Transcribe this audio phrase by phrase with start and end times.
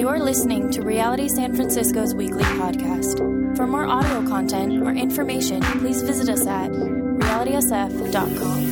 [0.00, 3.18] You're listening to Reality San Francisco's weekly podcast.
[3.54, 8.64] For more audio content or information, please visit us at realitysf.com.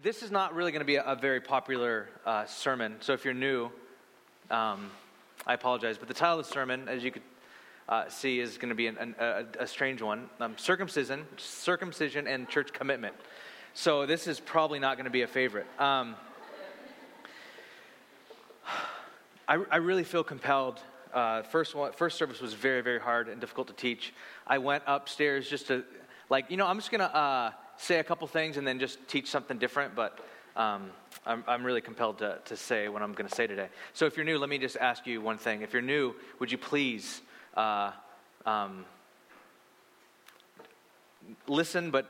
[0.00, 3.34] This is not really going to be a, very popular uh, sermon, so if you're
[3.34, 3.70] new,
[4.50, 4.90] um,
[5.46, 5.98] I apologize.
[5.98, 7.22] But the title of the sermon, as you could
[7.88, 12.26] uh, see, is going to be an, an, a, a strange one um, circumcision, circumcision,
[12.26, 13.14] and church commitment.
[13.74, 15.66] So this is probably not going to be a favorite.
[15.78, 16.16] Um,
[19.48, 20.80] I, I, really feel compelled.
[21.14, 24.12] Uh, first, one, first service was very, very hard and difficult to teach.
[24.46, 25.84] I went upstairs just to,
[26.28, 29.06] like, you know, I'm just going to uh, say a couple things and then just
[29.06, 30.18] teach something different, but
[30.56, 30.90] um,
[31.24, 33.68] I'm, I'm, really compelled to, to say what I'm going to say today.
[33.92, 35.60] So if you're new, let me just ask you one thing.
[35.60, 37.20] If you're new, would you please
[37.56, 37.92] uh,
[38.44, 38.84] um,
[41.48, 42.08] listen, but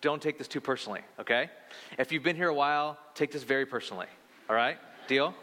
[0.00, 1.50] don't take this too personally, okay?
[1.98, 4.06] If you've been here a while, take this very personally,
[4.48, 4.78] all right?
[5.06, 5.34] Deal?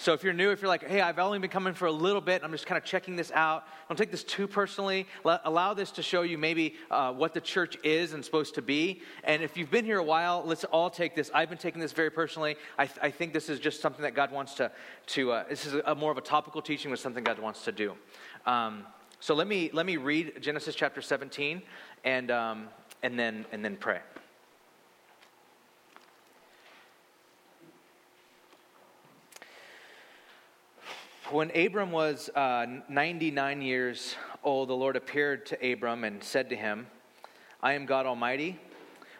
[0.00, 2.22] So if you're new, if you're like, hey, I've only been coming for a little
[2.22, 5.06] bit, I'm just kind of checking this out, don't take this too personally.
[5.24, 8.62] Let, allow this to show you maybe uh, what the church is and supposed to
[8.62, 9.02] be.
[9.24, 11.30] And if you've been here a while, let's all take this.
[11.34, 12.56] I've been taking this very personally.
[12.78, 14.72] I, th- I think this is just something that God wants to,
[15.08, 17.64] to uh, this is a, a, more of a topical teaching, but something God wants
[17.64, 17.94] to do.
[18.46, 18.86] Um,
[19.20, 21.60] so let me, let me read Genesis chapter 17
[22.04, 22.68] and, um,
[23.02, 24.00] and, then, and then pray.
[31.30, 36.56] When Abram was uh, 99 years old, the Lord appeared to Abram and said to
[36.56, 36.86] him,
[37.62, 38.58] I am God Almighty.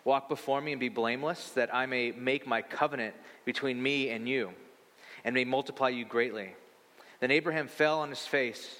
[0.04, 3.14] Walk before me and be blameless, that I may make my covenant
[3.44, 4.52] between me and you,
[5.24, 6.54] and may multiply you greatly.
[7.20, 8.79] Then Abraham fell on his face.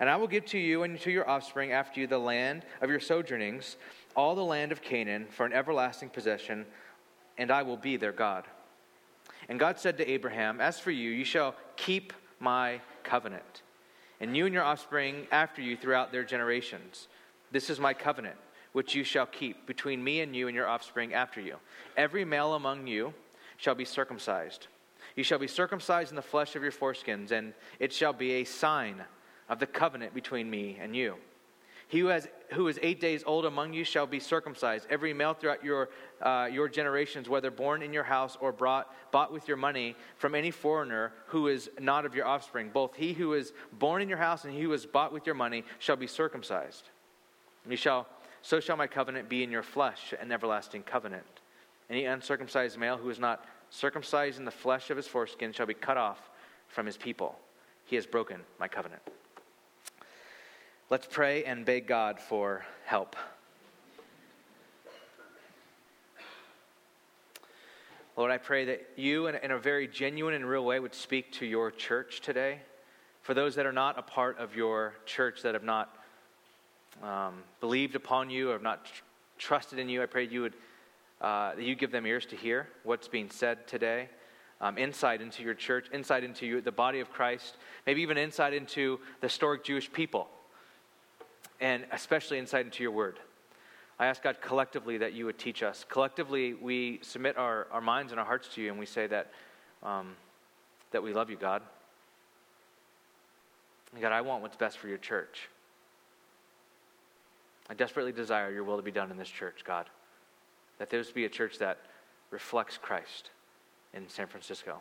[0.00, 2.90] And I will give to you and to your offspring after you the land of
[2.90, 3.76] your sojournings,
[4.16, 6.66] all the land of Canaan, for an everlasting possession,
[7.38, 8.44] and I will be their God.
[9.48, 13.62] And God said to Abraham, As for you, you shall keep my covenant
[14.20, 17.08] and you and your offspring after you throughout their generations.
[17.50, 18.36] This is my covenant,
[18.72, 21.56] which you shall keep between me and you and your offspring after you.
[21.96, 23.12] Every male among you
[23.56, 24.68] shall be circumcised.
[25.16, 28.44] You shall be circumcised in the flesh of your foreskins, and it shall be a
[28.44, 29.02] sign
[29.48, 31.16] of the covenant between me and you.
[31.88, 35.34] He who, has, who is eight days old among you shall be circumcised, every male
[35.34, 35.90] throughout your,
[36.22, 40.34] uh, your generations, whether born in your house or brought, bought with your money from
[40.34, 42.70] any foreigner who is not of your offspring.
[42.70, 45.34] Both he who is born in your house and he who is bought with your
[45.34, 46.88] money shall be circumcised.
[47.68, 48.06] You shall,
[48.40, 51.24] so shall my covenant be in your flesh, an everlasting covenant.
[51.90, 55.74] Any uncircumcised male who is not circumcised in the flesh of his foreskin shall be
[55.74, 56.30] cut off
[56.68, 57.38] from his people.
[57.84, 59.02] He has broken my covenant.
[60.94, 63.16] Let's pray and beg God for help.
[68.16, 71.46] Lord, I pray that you, in, a very genuine and real way, would speak to
[71.46, 72.60] your church today.
[73.22, 75.92] For those that are not a part of your church, that have not
[77.02, 79.02] um, believed upon you or have not tr-
[79.36, 80.54] trusted in you, I pray you would
[81.20, 84.08] uh, that you give them ears to hear what's being said today,
[84.60, 88.54] um, insight into your church, insight into you, the body of Christ, maybe even insight
[88.54, 90.28] into the historic Jewish people
[91.60, 93.18] and especially insight into your word.
[93.98, 95.84] I ask God collectively that you would teach us.
[95.88, 99.30] Collectively, we submit our, our minds and our hearts to you, and we say that,
[99.82, 100.16] um,
[100.90, 101.62] that we love you, God.
[103.92, 105.48] And God, I want what's best for your church.
[107.70, 109.88] I desperately desire your will to be done in this church, God.
[110.78, 111.78] That there be a church that
[112.30, 113.30] reflects Christ
[113.94, 114.80] in San Francisco,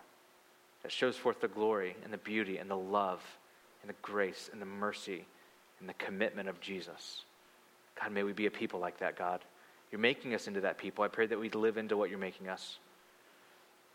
[0.81, 3.21] that shows forth the glory and the beauty and the love
[3.81, 5.25] and the grace and the mercy
[5.83, 7.25] and the commitment of Jesus.
[7.99, 9.41] God, may we be a people like that, God.
[9.91, 11.03] You're making us into that people.
[11.03, 12.77] I pray that we'd live into what you're making us.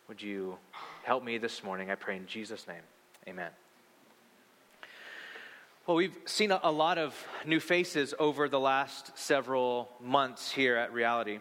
[0.07, 0.59] Would you
[1.05, 1.91] help me this morning?
[1.91, 2.83] I pray in Jesus' name.
[3.27, 3.49] Amen.
[5.87, 7.15] Well, we've seen a, lot of
[7.47, 11.39] new faces over the last several months here at Reality.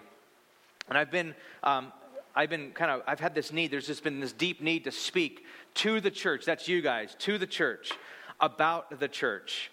[0.87, 1.91] And I've been, um,
[2.33, 4.91] I've been kind of, I've had this need, there's just been this deep need to
[4.91, 5.43] speak
[5.73, 7.91] to the church, that's you guys, to the church,
[8.39, 9.71] about the church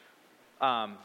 [0.65, 0.97] um,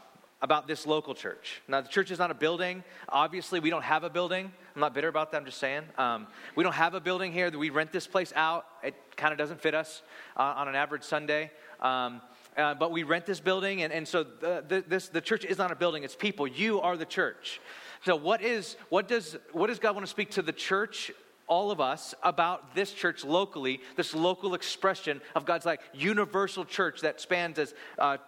[0.42, 1.60] about this local church.
[1.68, 2.82] Now, the church is not a building.
[3.10, 4.50] Obviously, we don't have a building.
[4.74, 5.82] I'm not bitter about that, I'm just saying.
[5.98, 6.26] Um,
[6.56, 7.50] we don't have a building here.
[7.50, 8.64] We rent this place out.
[8.82, 10.00] It kind of doesn't fit us
[10.38, 11.50] uh, on an average Sunday.
[11.80, 12.22] Um,
[12.56, 15.58] uh, but we rent this building, and, and so the, the, this, the church is
[15.58, 16.46] not a building, it's people.
[16.46, 17.60] You are the church.
[18.04, 21.12] So, what, is, what, does, what does God want to speak to the church
[21.46, 27.00] all of us about this church locally, this local expression of God's like universal church
[27.00, 28.18] that spans as uh,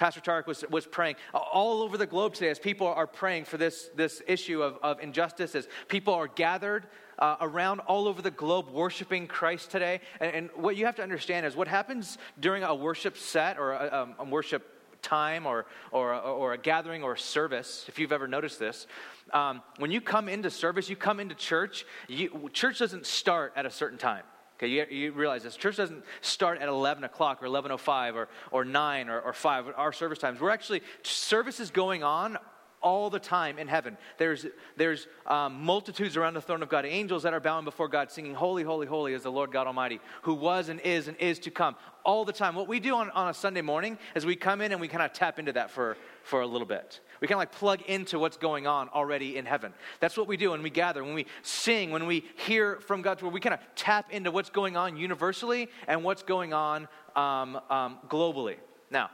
[0.00, 3.58] Pastor Tarek was, was praying all over the globe today as people are praying for
[3.58, 6.86] this, this issue of, of injustice, as people are gathered
[7.18, 10.00] uh, around all over the globe worshiping Christ today.
[10.18, 13.72] And, and, what you have to understand is what happens during a worship set or
[13.72, 18.12] a, um, a worship time or, or, or a gathering or a service, if you've
[18.12, 18.86] ever noticed this,
[19.34, 23.66] um, when you come into service, you come into church, you, church doesn't start at
[23.66, 24.24] a certain time.
[24.60, 25.56] Okay, you, you, realize this.
[25.56, 29.90] Church doesn't start at 11 o'clock or 11.05 or, or 9 or, or 5, our
[29.90, 30.38] service times.
[30.38, 32.36] We're actually, service is going on
[32.82, 33.96] all the time in heaven.
[34.18, 34.44] There's,
[34.76, 38.34] there's um, multitudes around the throne of God, angels that are bowing before God, singing,
[38.34, 41.50] Holy, holy, holy is the Lord God Almighty, who was and is and is to
[41.50, 41.74] come
[42.04, 42.54] all the time.
[42.54, 45.02] What we do on, on a Sunday morning is we come in and we kind
[45.02, 47.00] of tap into that for, for a little bit.
[47.20, 49.74] We kind of like plug into what's going on already in heaven.
[50.00, 53.22] That's what we do when we gather, when we sing, when we hear from God's
[53.22, 53.34] word.
[53.34, 57.98] We kind of tap into what's going on universally and what's going on um, um,
[58.08, 58.56] globally.
[58.90, 59.10] Now,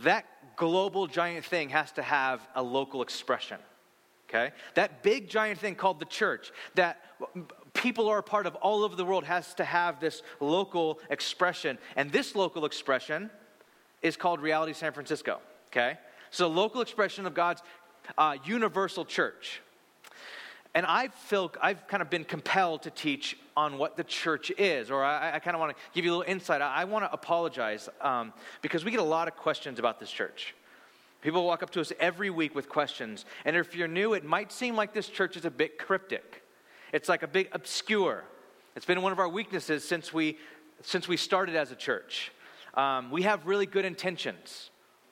[0.00, 3.58] that global giant thing has to have a local expression.
[4.28, 4.52] Okay?
[4.74, 7.02] That big giant thing called the church, that
[7.74, 11.78] people are a part of all over the world, has to have this local expression.
[11.96, 13.30] And this local expression
[14.02, 15.40] is called Reality San Francisco.
[15.68, 15.98] Okay?
[16.32, 17.62] So, local expression of God's
[18.16, 19.60] uh, universal church.
[20.74, 24.90] And I feel I've kind of been compelled to teach on what the church is,
[24.90, 26.62] or I, I kind of want to give you a little insight.
[26.62, 28.32] I, I want to apologize um,
[28.62, 30.54] because we get a lot of questions about this church.
[31.20, 34.50] People walk up to us every week with questions, and if you're new, it might
[34.50, 36.42] seem like this church is a bit cryptic.
[36.94, 38.24] It's like a bit obscure.
[38.74, 40.38] It's been one of our weaknesses since we
[40.80, 42.32] since we started as a church.
[42.72, 44.70] Um, we have really good intentions.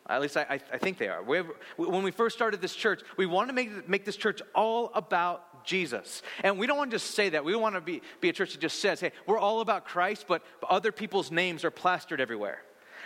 [0.09, 1.23] At least I, I think they are.
[1.23, 1.43] We
[1.77, 5.65] when we first started this church, we wanted to make, make this church all about
[5.65, 6.23] Jesus.
[6.43, 7.45] And we don't want to just say that.
[7.45, 10.25] We want to be, be a church that just says, hey, we're all about Christ,
[10.27, 12.63] but other people's names are plastered everywhere.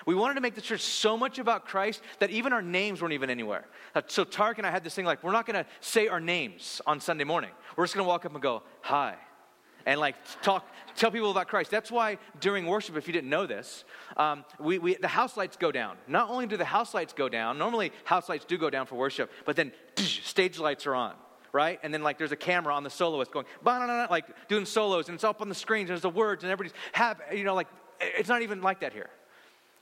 [0.07, 3.15] We wanted to make the church so much about Christ that even our names weren't
[3.15, 3.67] even anywhere.
[3.95, 6.21] Uh, so Tarek and I had this thing like, we're not going to say our
[6.21, 7.51] names on Sunday morning.
[7.77, 9.17] We're just going to walk up and go, hi,
[9.87, 10.67] and like talk,
[10.97, 11.71] tell people about Christ.
[11.71, 13.85] That's why during worship, if you didn't know this,
[14.17, 15.97] um, we, we, the house lights go down.
[16.07, 18.97] Not only do the house lights go down, normally house lights do go down for
[18.97, 21.15] worship, but then stage lights are on.
[21.53, 21.79] Right?
[21.85, 25.23] And then, like, there's a camera on the soloist going, like, doing solos, and it's
[25.23, 27.39] up on the screens, and there's the words, and everybody's happy.
[27.39, 27.69] You know, like,
[28.01, 29.09] it's not even like that here.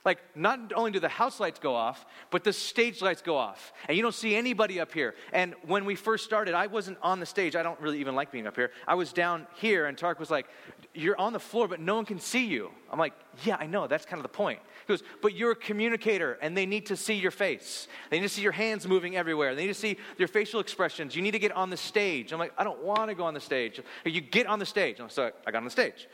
[0.04, 3.72] Like, not only do the house lights go off, but the stage lights go off.
[3.86, 5.14] And you don't see anybody up here.
[5.32, 7.54] And when we first started, I wasn't on the stage.
[7.54, 8.72] I don't really even like being up here.
[8.88, 10.46] I was down here, and Tarek was like,
[10.92, 12.70] You're on the floor, but no one can see you.
[12.90, 13.12] I'm like,
[13.44, 13.86] Yeah, I know.
[13.86, 14.58] That's kind of the point.
[14.86, 17.86] He goes, But you're a communicator, and they need to see your face.
[18.10, 19.54] They need to see your hands moving everywhere.
[19.54, 21.14] They need to see your facial expressions.
[21.14, 22.32] You need to get on the stage.
[22.32, 23.80] I'm like, I don't want to go on the stage.
[24.04, 25.00] You get on the stage.
[25.08, 26.08] So I got on the stage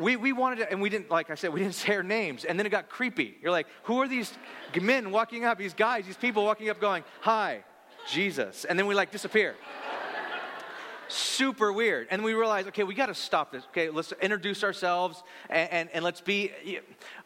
[0.00, 2.44] we, we wanted to, and we didn't, like I said, we didn't say our names.
[2.44, 3.36] And then it got creepy.
[3.42, 4.32] You're like, who are these
[4.80, 7.64] men walking up, these guys, these people walking up going, hi,
[8.08, 8.64] Jesus.
[8.64, 9.56] And then we like disappear.
[11.08, 12.08] Super weird.
[12.10, 13.64] And we realized, okay, we got to stop this.
[13.70, 16.50] Okay, let's introduce ourselves and, and, and let's be.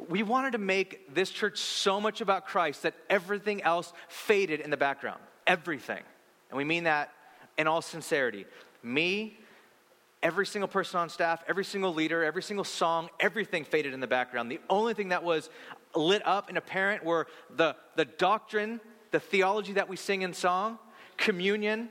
[0.09, 4.71] We wanted to make this church so much about Christ that everything else faded in
[4.71, 5.21] the background.
[5.47, 6.03] Everything.
[6.51, 7.13] And we mean that
[7.57, 8.47] in all sincerity.
[8.83, 9.39] Me,
[10.23, 14.07] Every single person on staff, every single leader, every single song, everything faded in the
[14.07, 14.51] background.
[14.51, 15.49] The only thing that was
[15.95, 18.81] lit up and apparent were the, the doctrine,
[19.13, 20.79] the theology that we sing in song,
[21.17, 21.89] communion,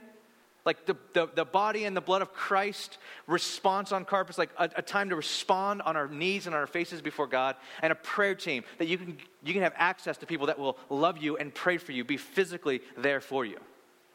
[0.66, 4.70] like the, the, the, body and the blood of Christ, response on carpets, like a,
[4.76, 7.96] a, time to respond on our knees and on our faces before God, and a
[7.96, 11.38] prayer team that you can, you can have access to people that will love you
[11.38, 13.58] and pray for you, be physically there for you.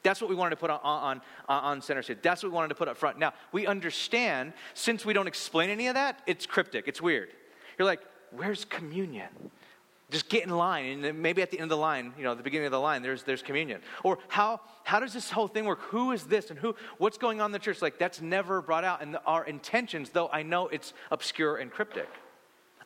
[0.03, 2.19] That's what we wanted to put on, on, on center stage.
[2.23, 3.19] That's what we wanted to put up front.
[3.19, 7.29] Now, we understand, since we don't explain any of that, it's cryptic, it's weird.
[7.79, 8.01] You're like,
[8.33, 9.29] where's communion?
[10.11, 12.43] Just get in line, and maybe at the end of the line, you know, the
[12.43, 13.81] beginning of the line, there's, there's communion.
[14.03, 15.81] Or how, how does this whole thing work?
[15.85, 17.81] Who is this and who, what's going on in the church?
[17.81, 19.03] Like, that's never brought out.
[19.03, 22.09] And our intentions, though I know it's obscure and cryptic,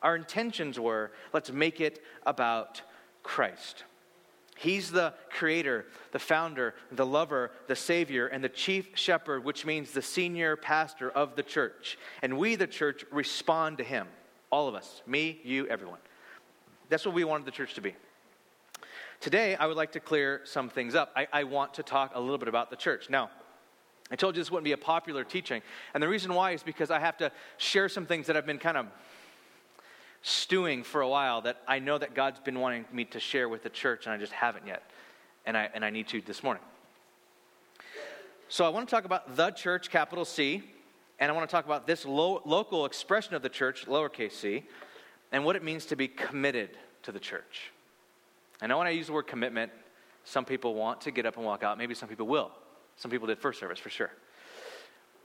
[0.03, 2.83] our intentions were let's make it about
[3.25, 3.83] Christ.
[4.57, 9.91] He's the creator, the founder, the lover, the savior, and the chief shepherd, which means
[9.91, 11.99] the senior pastor of the church.
[12.23, 14.07] And we, the church, respond to him.
[14.51, 15.99] All of us me, you, everyone.
[16.89, 17.95] That's what we wanted the church to be.
[19.21, 21.13] Today, I would like to clear some things up.
[21.15, 23.11] I, I want to talk a little bit about the church.
[23.11, 23.31] Now,
[24.11, 25.63] I told you this wouldn't be a popular teaching.
[25.93, 28.59] And the reason why is because I have to share some things that I've been
[28.59, 28.87] kind of
[30.27, 33.63] stewing for a while that I know that God's been wanting me to share with
[33.63, 34.83] the church, and I just haven't yet.
[35.45, 36.65] And I, and I need to this morning.
[38.49, 40.65] So I want to talk about the church, capital C,
[41.21, 44.65] and I want to talk about this lo- local expression of the church, lowercase c,
[45.31, 46.71] and what it means to be committed
[47.05, 47.71] to the church.
[48.61, 49.71] I know when I use the word commitment,
[50.25, 51.79] some people want to get up and walk out.
[51.79, 52.51] Maybe some people will.
[52.97, 54.11] Some people did first service for sure.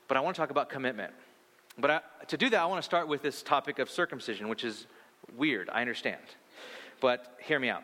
[0.08, 1.12] But I want to talk about commitment.
[1.78, 4.64] But I, to do that, I want to start with this topic of circumcision, which
[4.64, 4.88] is
[5.38, 6.22] weird, I understand.
[7.00, 7.84] But hear me out.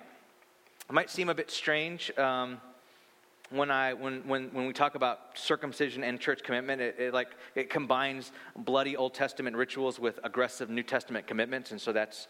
[0.90, 2.62] It might seem a bit strange um,
[3.50, 6.82] when, I, when, when, when we talk about circumcision and church commitment.
[6.82, 11.82] It, it, like, it combines bloody Old Testament rituals with aggressive New Testament commitments, and
[11.82, 12.28] so that's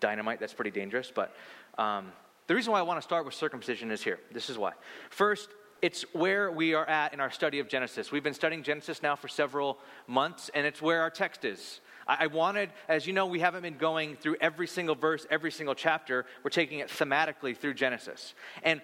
[0.00, 0.40] dynamite.
[0.40, 1.12] That's pretty dangerous.
[1.14, 1.34] But
[1.78, 2.12] um,
[2.46, 4.18] the reason why I want to start with circumcision is here.
[4.32, 4.72] This is why.
[5.10, 5.48] First,
[5.84, 8.10] it's where we are at in our study of Genesis.
[8.10, 9.76] We've been studying Genesis now for several
[10.06, 11.82] months, and it's where our text is.
[12.08, 15.74] I wanted, as you know, we haven't been going through every single verse, every single
[15.74, 16.24] chapter.
[16.42, 18.32] We're taking it thematically through Genesis.
[18.62, 18.80] And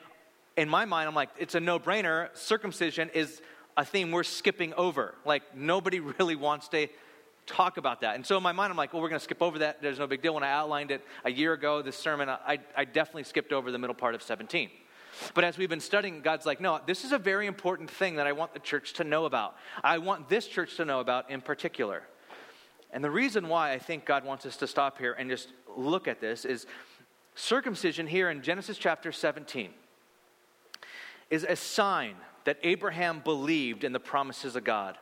[0.58, 2.36] in my mind, I'm like, it's a no brainer.
[2.36, 3.40] Circumcision is
[3.78, 5.14] a theme we're skipping over.
[5.24, 6.86] Like, nobody really wants to
[7.46, 8.14] talk about that.
[8.14, 9.80] And so in my mind, I'm like, well, we're going to skip over that.
[9.80, 10.34] There's no big deal.
[10.34, 13.78] When I outlined it a year ago, this sermon, I, I definitely skipped over the
[13.78, 14.68] middle part of 17.
[15.34, 18.26] But as we've been studying, God's like, no, this is a very important thing that
[18.26, 19.56] I want the church to know about.
[19.82, 22.02] I want this church to know about in particular.
[22.92, 26.08] And the reason why I think God wants us to stop here and just look
[26.08, 26.66] at this is
[27.34, 29.70] circumcision here in Genesis chapter 17
[31.30, 34.98] is a sign that Abraham believed in the promises of God,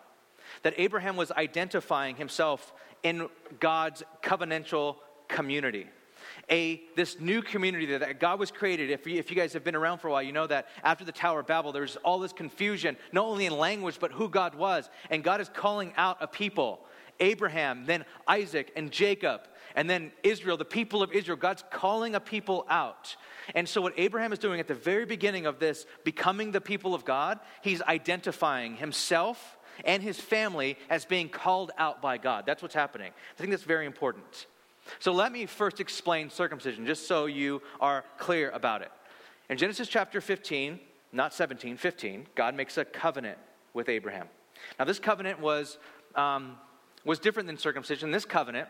[0.63, 2.73] that Abraham was identifying himself
[3.03, 3.29] in
[3.61, 4.97] God's covenantal
[5.29, 5.87] community
[6.51, 8.91] a this new community that God was created.
[8.91, 11.05] If you, if you guys have been around for a while, you know that after
[11.05, 14.55] the Tower of Babel, there's all this confusion, not only in language, but who God
[14.55, 14.89] was.
[15.11, 16.81] And God is calling out a people
[17.21, 19.43] Abraham, then Isaac and Jacob,
[19.75, 21.37] and then Israel, the people of Israel.
[21.37, 23.17] God's calling a people out.
[23.55, 26.95] And so, what Abraham is doing at the very beginning of this, becoming the people
[26.95, 32.45] of God, he's identifying himself and his family as being called out by God.
[32.47, 33.13] That's what's happening.
[33.13, 34.47] I think that's very important.
[34.99, 38.91] So let me first explain circumcision, just so you are clear about it.
[39.51, 40.79] In Genesis chapter 15,
[41.13, 43.39] not 17, 15, God makes a covenant
[43.73, 44.27] with Abraham.
[44.79, 45.79] Now, this covenant was,
[46.15, 46.57] um,
[47.05, 48.11] was different than circumcision.
[48.11, 48.69] This covenant,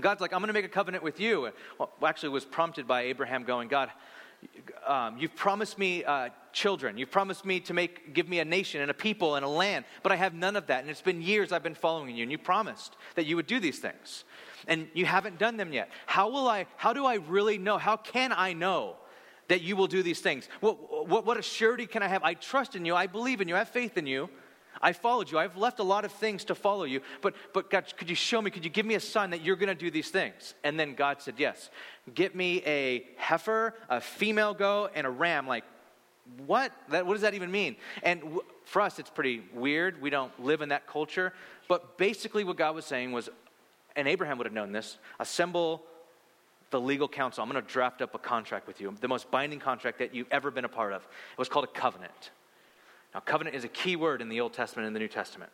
[0.00, 1.50] God's like, I'm going to make a covenant with you.
[1.78, 3.90] Well, actually, was prompted by Abraham going, God,
[4.86, 6.96] um, you've promised me uh, children.
[6.96, 9.84] You've promised me to make, give me a nation and a people and a land,
[10.02, 10.80] but I have none of that.
[10.82, 13.60] And it's been years I've been following you, and you promised that you would do
[13.60, 14.24] these things
[14.68, 15.90] and you haven't done them yet.
[16.06, 17.78] How will I, how do I really know?
[17.78, 18.96] How can I know
[19.48, 20.48] that you will do these things?
[20.60, 22.22] What, what, what a surety can I have?
[22.22, 22.94] I trust in you.
[22.94, 23.56] I believe in you.
[23.56, 24.28] I have faith in you.
[24.80, 25.38] I followed you.
[25.38, 27.00] I've left a lot of things to follow you.
[27.20, 29.56] But, but God, could you show me, could you give me a sign that you're
[29.56, 30.54] going to do these things?
[30.62, 31.70] And then God said, Yes.
[32.14, 35.46] Get me a heifer, a female goat, and a ram.
[35.46, 35.64] Like,
[36.46, 36.72] what?
[36.90, 37.76] That, what does that even mean?
[38.02, 40.00] And w- for us, it's pretty weird.
[40.00, 41.32] We don't live in that culture.
[41.68, 43.28] But basically, what God was saying was,
[43.98, 45.82] and Abraham would have known this assemble
[46.70, 47.42] the legal counsel.
[47.42, 50.28] I'm going to draft up a contract with you, the most binding contract that you've
[50.30, 51.02] ever been a part of.
[51.02, 52.30] It was called a covenant.
[53.14, 55.50] Now, covenant is a key word in the Old Testament and the New Testament,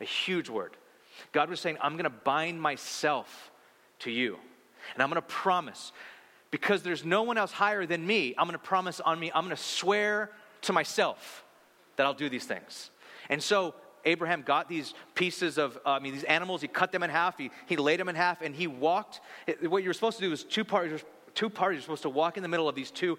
[0.00, 0.72] a huge word.
[1.32, 3.50] God was saying, I'm going to bind myself
[4.00, 4.38] to you,
[4.94, 5.92] and I'm going to promise,
[6.50, 9.44] because there's no one else higher than me, I'm going to promise on me, I'm
[9.44, 10.30] going to swear
[10.62, 11.44] to myself
[11.96, 12.90] that I'll do these things.
[13.28, 13.74] And so
[14.06, 17.36] Abraham got these pieces of, uh, I mean, these animals, he cut them in half,
[17.36, 19.20] he, he laid them in half, and he walked.
[19.62, 22.36] What you were supposed to do was two parties, two parties were supposed to walk
[22.36, 23.18] in the middle of these two,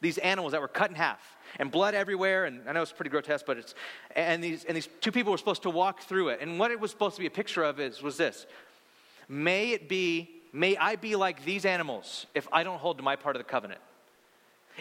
[0.00, 1.20] these animals that were cut in half,
[1.58, 3.74] and blood everywhere, and I know it's pretty grotesque, but it's,
[4.14, 6.40] and these, and these two people were supposed to walk through it.
[6.42, 8.46] And what it was supposed to be a picture of is, was this
[9.28, 13.16] May it be, may I be like these animals if I don't hold to my
[13.16, 13.80] part of the covenant.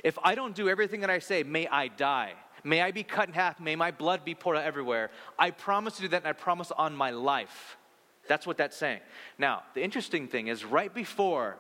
[0.03, 2.33] If I don't do everything that I say, may I die.
[2.63, 3.60] May I be cut in half.
[3.60, 5.12] May my blood be poured out everywhere.
[5.38, 7.77] I promise to do that, and I promise on my life.
[8.27, 9.01] That's what that's saying.
[9.38, 11.58] Now, the interesting thing is, right before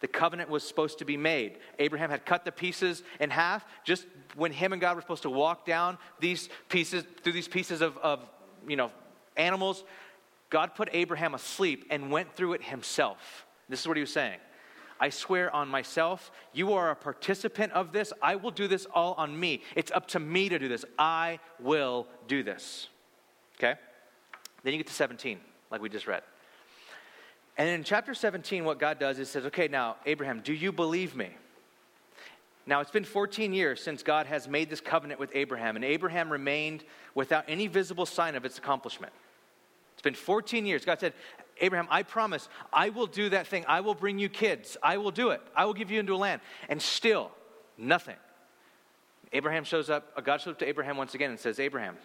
[0.00, 4.06] the covenant was supposed to be made, Abraham had cut the pieces in half just
[4.34, 7.96] when him and God were supposed to walk down these pieces, through these pieces of,
[7.98, 8.20] of
[8.66, 8.90] you know,
[9.36, 9.84] animals.
[10.48, 13.46] God put Abraham asleep and went through it himself.
[13.68, 14.38] This is what he was saying.
[14.98, 18.12] I swear on myself, you are a participant of this.
[18.22, 19.62] I will do this all on me.
[19.74, 20.84] It's up to me to do this.
[20.98, 22.88] I will do this.
[23.58, 23.74] Okay?
[24.62, 25.38] Then you get to 17,
[25.70, 26.22] like we just read.
[27.58, 31.16] And in chapter 17, what God does is says, okay, now, Abraham, do you believe
[31.16, 31.30] me?
[32.66, 36.30] Now, it's been 14 years since God has made this covenant with Abraham, and Abraham
[36.30, 36.84] remained
[37.14, 39.12] without any visible sign of its accomplishment.
[39.94, 40.84] It's been 14 years.
[40.84, 41.14] God said,
[41.60, 43.64] Abraham, I promise I will do that thing.
[43.66, 44.76] I will bring you kids.
[44.82, 45.40] I will do it.
[45.54, 46.40] I will give you into a land.
[46.68, 47.30] And still,
[47.78, 48.16] nothing.
[49.32, 51.96] Abraham shows up, uh, God shows up to Abraham once again and says, Abraham,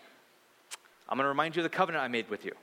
[1.08, 2.54] I'm going to remind you of the covenant I made with you.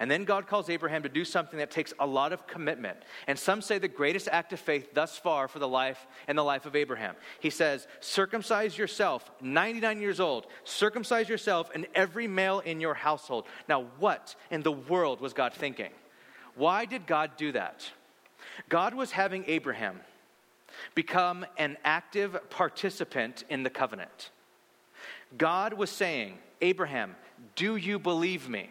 [0.00, 2.96] And then God calls Abraham to do something that takes a lot of commitment.
[3.26, 6.42] And some say the greatest act of faith thus far for the life and the
[6.42, 7.16] life of Abraham.
[7.38, 13.44] He says, Circumcise yourself, 99 years old, circumcise yourself and every male in your household.
[13.68, 15.90] Now, what in the world was God thinking?
[16.60, 17.90] Why did God do that?
[18.68, 19.98] God was having Abraham
[20.94, 24.30] become an active participant in the covenant.
[25.38, 27.16] God was saying, Abraham,
[27.56, 28.68] do you believe me?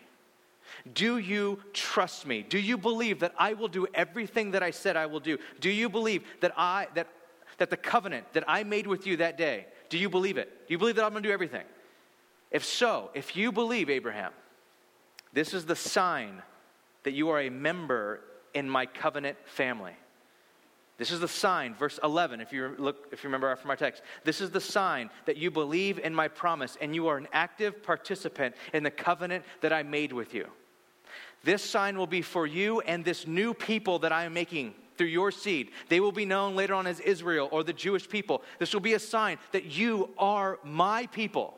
[0.94, 2.46] Do you trust me?
[2.48, 5.40] Do you believe that I will do everything that I said I will do?
[5.60, 7.08] Do you believe that I that
[7.58, 10.68] that the covenant that I made with you that day, do you believe it?
[10.68, 11.66] Do you believe that I'm going to do everything?
[12.52, 14.32] If so, if you believe Abraham,
[15.34, 16.44] this is the sign
[17.10, 18.22] that you are a member
[18.54, 19.94] in my covenant family.
[21.00, 24.04] This is the sign, verse 11, if you look, if you remember from our text.
[24.26, 27.82] This is the sign that you believe in my promise and you are an active
[27.82, 30.46] participant in the covenant that I made with you.
[31.44, 35.08] This sign will be for you and this new people that I am making through
[35.08, 35.72] your seed.
[35.88, 38.44] They will be known later on as Israel or the Jewish people.
[38.60, 41.56] This will be a sign that you are my people.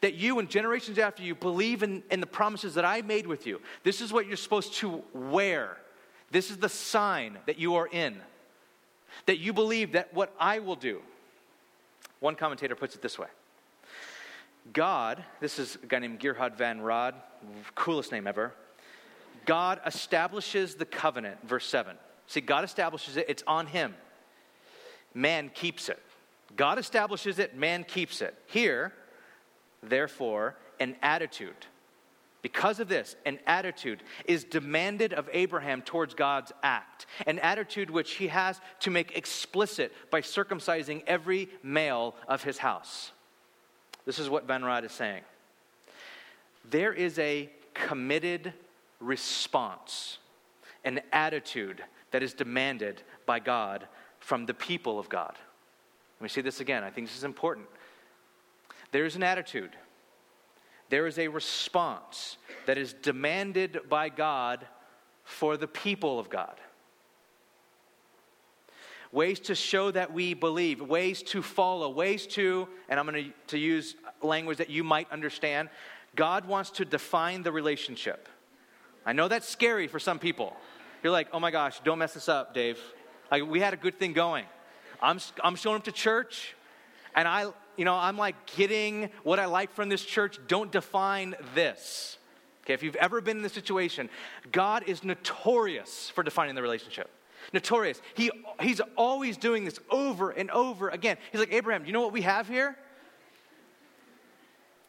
[0.00, 3.46] That you and generations after you believe in, in the promises that I made with
[3.46, 3.60] you.
[3.82, 5.76] This is what you're supposed to wear
[6.30, 8.16] this is the sign that you are in,
[9.26, 11.00] that you believe that what I will do.
[12.20, 13.28] One commentator puts it this way
[14.72, 17.14] God, this is a guy named Gerhard von Rad,
[17.74, 18.52] coolest name ever.
[19.46, 21.96] God establishes the covenant, verse 7.
[22.26, 23.94] See, God establishes it, it's on him.
[25.14, 25.98] Man keeps it.
[26.56, 28.36] God establishes it, man keeps it.
[28.46, 28.92] Here,
[29.82, 31.66] therefore, an attitude
[32.42, 38.12] because of this, an attitude is demanded of Abraham towards God's act, an attitude which
[38.12, 43.12] he has to make explicit by circumcising every male of his house.
[44.06, 45.22] This is what von Rad is saying.
[46.70, 48.54] There is a committed
[49.00, 50.18] response,
[50.84, 53.86] an attitude that is demanded by God
[54.18, 55.34] from the people of God.
[56.18, 56.84] Let me say this again.
[56.84, 57.66] I think this is important.
[58.92, 59.76] There is an attitude
[60.90, 64.66] there is a response that is demanded by God
[65.24, 66.60] for the people of God.
[69.12, 73.58] Ways to show that we believe, ways to follow, ways to, and I'm going to
[73.58, 75.68] use language that you might understand.
[76.16, 78.28] God wants to define the relationship.
[79.06, 80.56] I know that's scary for some people.
[81.02, 82.78] You're like, oh my gosh, don't mess this up, Dave.
[83.30, 84.44] Like, we had a good thing going.
[85.00, 86.54] I'm, I'm showing up to church,
[87.14, 87.46] and I,
[87.80, 90.38] you know, I'm like getting what I like from this church.
[90.48, 92.18] Don't define this.
[92.62, 94.10] Okay, if you've ever been in this situation,
[94.52, 97.08] God is notorious for defining the relationship.
[97.54, 98.02] Notorious.
[98.12, 101.16] He, he's always doing this over and over again.
[101.32, 102.76] He's like, Abraham, you know what we have here?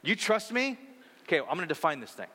[0.02, 0.78] You trust me?
[1.24, 2.28] Okay, well, I'm going to define this thing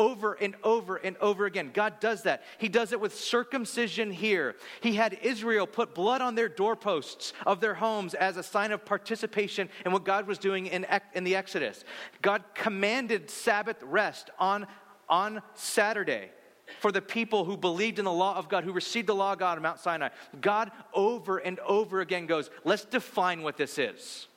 [0.00, 1.70] over and over and over again.
[1.74, 2.42] God does that.
[2.56, 4.56] He does it with circumcision here.
[4.80, 8.86] He had Israel put blood on their doorposts of their homes as a sign of
[8.86, 11.84] participation in what God was doing in, in the Exodus.
[12.22, 14.66] God commanded Sabbath rest on,
[15.06, 16.30] on Saturday
[16.78, 19.38] for the people who believed in the law of God, who received the law of
[19.38, 20.08] God on Mount Sinai.
[20.40, 24.28] God over and over again goes, let's define what this is.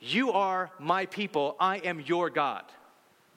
[0.00, 2.64] You are my people, I am your God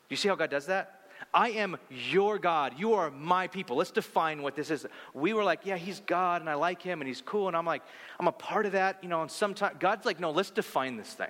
[0.09, 0.95] you see how God does that?
[1.33, 2.73] I am your God.
[2.77, 3.77] You are my people.
[3.77, 4.85] Let's define what this is.
[5.13, 7.47] We were like, yeah, he's God and I like him and he's cool.
[7.47, 7.83] And I'm like,
[8.19, 11.13] I'm a part of that, you know, and sometimes God's like, no, let's define this
[11.13, 11.29] thing.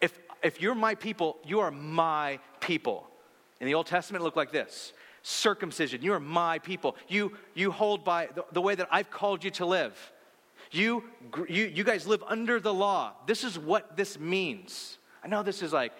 [0.00, 3.08] If, if you're my people, you are my people.
[3.60, 4.92] In the Old Testament, it looked like this
[5.24, 6.02] circumcision.
[6.02, 6.96] You are my people.
[7.08, 10.12] You, you hold by the, the way that I've called you to live.
[10.72, 11.04] You,
[11.48, 13.12] you, you guys live under the law.
[13.26, 14.98] This is what this means.
[15.22, 15.92] I know this is like,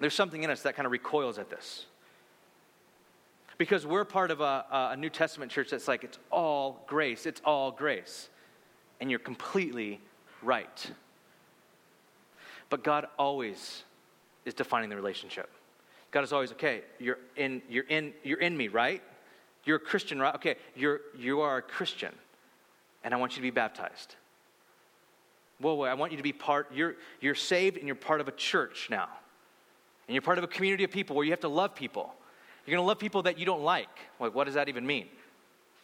[0.00, 1.86] there's something in us that kind of recoils at this.
[3.56, 7.40] Because we're part of a, a New Testament church that's like, it's all grace, it's
[7.44, 8.28] all grace.
[9.00, 10.00] And you're completely
[10.42, 10.90] right.
[12.70, 13.82] But God always
[14.44, 15.50] is defining the relationship.
[16.10, 19.02] God is always, okay, you're in, you're in, you're in me, right?
[19.64, 20.34] You're a Christian, right?
[20.36, 22.14] Okay, you're, you are a Christian,
[23.04, 24.14] and I want you to be baptized.
[25.60, 28.28] Whoa, whoa, I want you to be part, you're, you're saved and you're part of
[28.28, 29.08] a church now
[30.08, 32.14] and you're part of a community of people where you have to love people.
[32.66, 33.88] You're going to love people that you don't like.
[34.18, 35.06] Like, what does that even mean?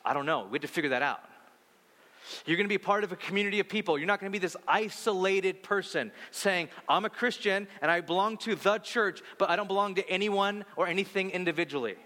[0.05, 0.47] I don't know.
[0.51, 1.21] We have to figure that out.
[2.47, 3.99] You're going to be part of a community of people.
[3.99, 8.39] You're not going to be this isolated person saying, I'm a Christian and I belong
[8.39, 11.97] to the church, but I don't belong to anyone or anything individually.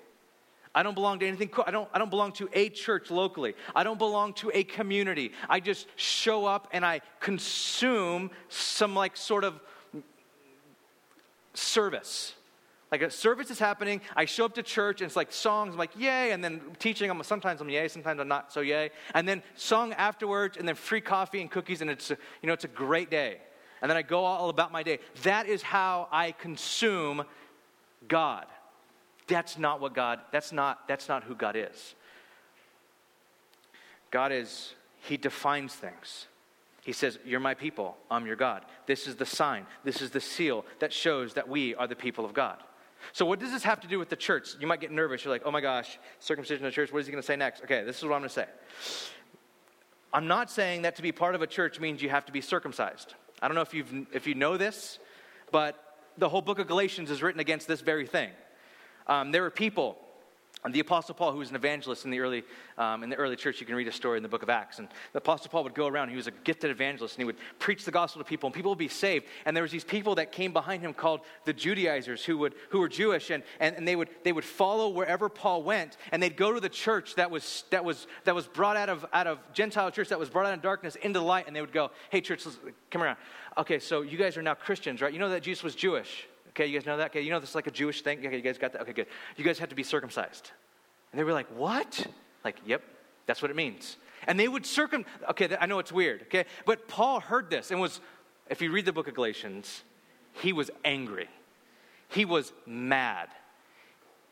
[0.75, 1.51] I don't belong to anything.
[1.67, 3.55] I don't, I don't belong to a church locally.
[3.75, 5.33] I don't belong to a community.
[5.49, 9.61] I just show up and I consume some, like, sort of
[11.59, 12.35] service.
[12.91, 15.79] Like a service is happening, I show up to church and it's like songs, I'm
[15.79, 18.91] like, yay, and then teaching, I'm sometimes I'm yay, sometimes I'm not so yay.
[19.15, 22.55] And then song afterwards, and then free coffee and cookies, and it's a, you know,
[22.55, 23.39] it's a great day.
[23.83, 25.01] And then I go all about my day.
[25.23, 27.25] That is how I consume
[28.09, 28.47] God.
[29.27, 31.95] That's not what God, that's not, that's not who God is.
[34.11, 36.27] God is, He defines things.
[36.89, 38.65] He says, You're my people, I'm your God.
[38.87, 42.25] This is the sign, this is the seal that shows that we are the people
[42.25, 42.63] of God.
[43.13, 44.55] So, what does this have to do with the church?
[44.59, 45.23] You might get nervous.
[45.23, 47.37] You're like, oh my gosh, circumcision of the church, what is he going to say
[47.37, 47.63] next?
[47.65, 48.47] Okay, this is what I'm going to say.
[50.15, 52.41] I'm not saying that to be part of a church means you have to be
[52.41, 53.13] circumcised.
[53.43, 54.99] I don't know if, you've, if you know this,
[55.53, 58.31] but the whole book of Galatians is written against this very thing.
[59.07, 59.99] Um, there were people
[60.71, 62.45] the Apostle Paul, who was an evangelist in the, early,
[62.77, 64.79] um, in the early church, you can read a story in the book of Acts.
[64.79, 67.37] And the Apostle Paul would go around, he was a gifted evangelist, and he would
[67.59, 69.27] preach the gospel to people, and people would be saved.
[69.47, 72.81] And there was these people that came behind him called the Judaizers, who, would, who
[72.81, 76.37] were Jewish, and, and, and they, would, they would follow wherever Paul went, and they'd
[76.37, 79.39] go to the church that was, that was, that was brought out of, out of
[79.53, 82.21] Gentile church, that was brought out of darkness into light, and they would go, hey,
[82.21, 82.45] church,
[82.91, 83.17] come around.
[83.57, 85.13] Okay, so you guys are now Christians, right?
[85.13, 86.27] You know that Jesus was Jewish.
[86.59, 87.11] Okay, you guys know that?
[87.11, 88.19] Okay, you know this is like a Jewish thing?
[88.19, 88.83] Okay, you guys got that?
[88.83, 89.07] Okay, good.
[89.37, 90.51] You guys have to be circumcised.
[91.13, 92.05] And they were like, What?
[92.45, 92.83] Like, yep,
[93.27, 93.97] that's what it means.
[94.27, 96.47] And they would circum, okay, I know it's weird, okay?
[96.67, 98.01] But Paul heard this and was,
[98.51, 99.85] if you read the book of Galatians,
[100.33, 101.29] he was angry.
[102.09, 103.29] He was mad.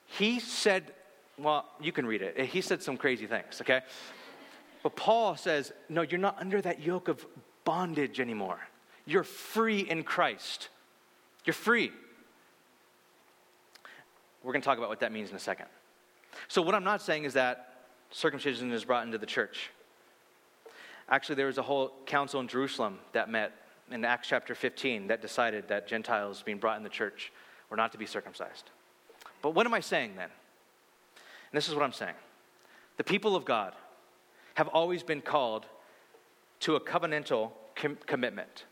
[0.06, 0.92] He said,
[1.38, 2.34] well, you can read it.
[2.36, 3.82] Eh, he said some crazy things, okay?
[4.82, 7.24] But Paul says, no, you're not under that yoke of
[7.64, 8.58] bondage anymore.
[9.04, 10.68] You're free in Christ.
[11.44, 11.92] You're free.
[14.46, 15.66] We're going to talk about what that means in a second.
[16.46, 19.70] So, what I'm not saying is that circumcision is brought into the church.
[21.08, 23.50] Actually, there was a whole council in Jerusalem that met
[23.90, 27.32] in Acts chapter 15 that decided that Gentiles being brought in the church
[27.70, 28.70] were not to be circumcised.
[29.42, 30.28] But what am I saying then?
[30.28, 32.14] And this is what I'm saying
[32.98, 33.72] the people of God
[34.54, 35.66] have always been called
[36.60, 38.64] to a covenantal com- commitment.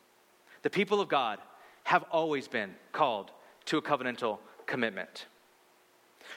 [0.63, 1.41] The people of God
[1.83, 3.33] have always been called
[3.65, 5.27] to a covenantal commitment.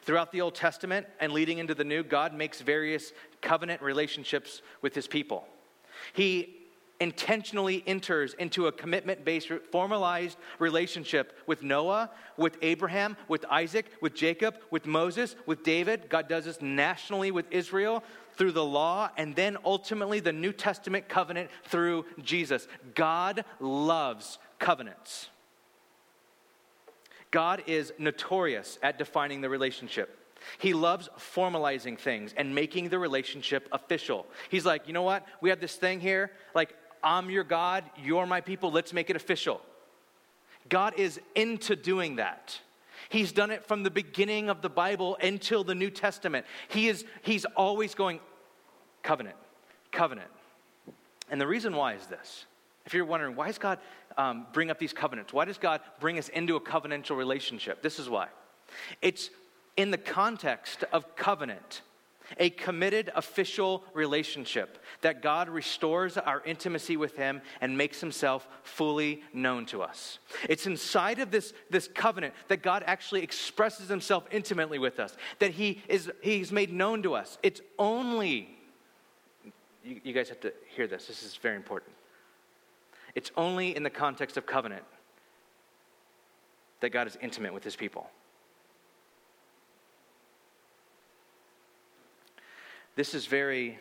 [0.04, 4.96] Throughout the Old Testament and leading into the New, God makes various covenant relationships with
[4.96, 5.48] his people.
[6.14, 6.54] He
[7.00, 14.16] intentionally enters into a commitment based, formalized relationship with Noah, with Abraham, with Isaac, with
[14.16, 16.10] Jacob, with Moses, with David.
[16.10, 21.10] God does this nationally with Israel through the law, and then ultimately the New Testament
[21.10, 22.68] covenant through Jesus.
[22.94, 25.30] God loves covenants.
[27.32, 30.18] God is notorious at defining the relationship.
[30.60, 34.26] He loves formalizing things and making the relationship official.
[34.50, 35.26] He's like, you know what?
[35.42, 36.32] We have this thing here.
[36.54, 39.62] Like, I'm your God, you're my people, let's make it official.
[40.70, 42.60] God is into doing that.
[43.10, 46.46] He's done it from the beginning of the Bible until the New Testament.
[46.68, 48.20] He is, he's always going,
[49.04, 49.38] covenant,
[49.92, 50.30] covenant.
[51.30, 52.46] And the reason why is this
[52.88, 53.80] if you're wondering, why does God
[54.18, 55.34] um, bring up these covenants?
[55.34, 57.84] Why does God bring us into a covenantal relationship?
[57.84, 58.30] This is why.
[59.02, 59.30] It's
[59.76, 61.82] in the context of covenant,
[62.38, 69.22] a committed official relationship that God restores our intimacy with Him and makes Himself fully
[69.34, 70.20] known to us.
[70.48, 75.52] It's inside of this, this covenant that God actually expresses Himself intimately with us, that
[75.52, 77.38] He is He's made known to us.
[77.44, 78.58] It's only,
[79.84, 81.92] you, you guys have to hear this, this is very important.
[83.18, 84.84] It's only in the context of covenant
[86.82, 88.12] that God is intimate with his people.
[92.96, 93.80] This is very,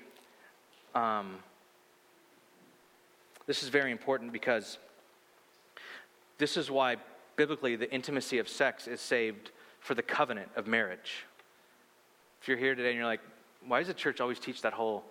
[0.94, 1.37] um,
[3.46, 4.79] this is very important because
[6.38, 6.96] this is why
[7.37, 11.27] biblically the intimacy of sex is saved for the covenant of marriage.
[12.40, 13.20] If you're here today and you're like,
[13.66, 15.05] why does the church always teach that whole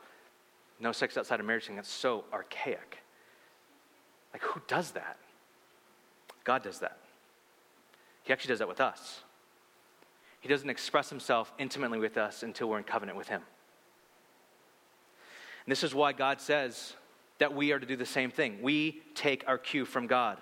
[0.79, 1.75] no sex outside of marriage thing?
[1.75, 3.04] That's so archaic.
[4.35, 5.15] Like, who does that?
[6.43, 6.97] God does that.
[8.23, 9.21] He actually does that with us.
[10.41, 13.41] He doesn't express himself intimately with us until we're in covenant with him.
[15.65, 16.95] And this is why God says
[17.37, 18.57] that we are to do the same thing.
[18.61, 20.37] We take our cue from God.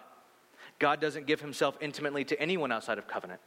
[0.80, 3.42] God doesn't give himself intimately to anyone outside of covenant.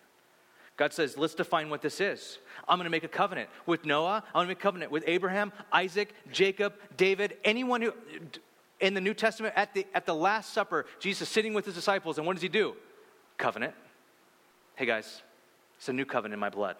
[0.76, 2.38] God says, let's define what this is.
[2.68, 4.22] I'm going to make a covenant with Noah.
[4.28, 7.92] I'm going to make a covenant with Abraham, Isaac, Jacob, David, anyone who,
[8.80, 11.74] in the New Testament, at the, at the Last Supper, Jesus is sitting with his
[11.74, 12.74] disciples, and what does he do?
[13.38, 13.74] Covenant.
[14.74, 15.22] Hey guys,
[15.78, 16.76] it's a new covenant in my blood.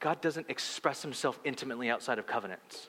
[0.00, 2.88] God doesn't express himself intimately outside of covenants.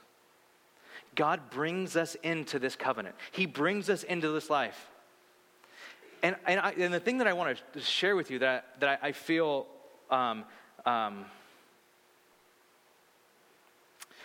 [1.16, 4.90] God brings us into this covenant, He brings us into this life.
[6.24, 8.80] And, and, I, and the thing that I want to share with you that, I,
[8.80, 9.68] that I, feel
[10.10, 10.46] um,
[10.86, 11.26] um,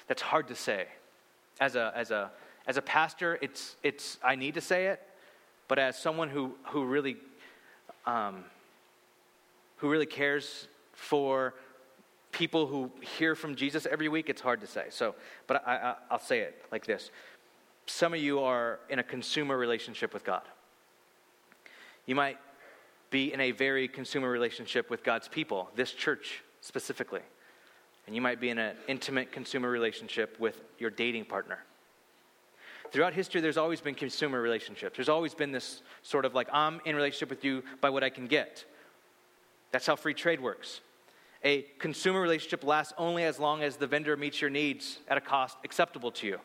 [0.07, 0.87] that's hard to say.
[1.61, 2.31] As a, as a,
[2.67, 5.03] as a pastor, it's, it's, I need to say it,
[5.67, 7.17] but as someone who, who, really,
[8.07, 8.45] um,
[9.79, 11.55] who really cares for
[12.33, 14.87] people who hear from Jesus every week, it's hard to say.
[14.91, 15.15] So,
[15.47, 17.11] but I, I, will say it like this
[17.87, 20.43] Some of you are in a consumer relationship with God.
[22.07, 22.39] You might
[23.11, 27.23] be in a very consumer relationship with God's people, this church specifically.
[28.09, 31.59] And you might be in an intimate consumer relationship with your dating partner.
[32.91, 34.97] Throughout history, there's always been consumer relationships.
[34.97, 38.09] There's always been this sort of like, I'm in relationship with you by what I
[38.09, 38.65] can get.
[39.73, 40.81] That's how free trade works.
[41.45, 45.21] A consumer relationship lasts only as long as the vendor meets your needs at a
[45.21, 46.39] cost acceptable to you.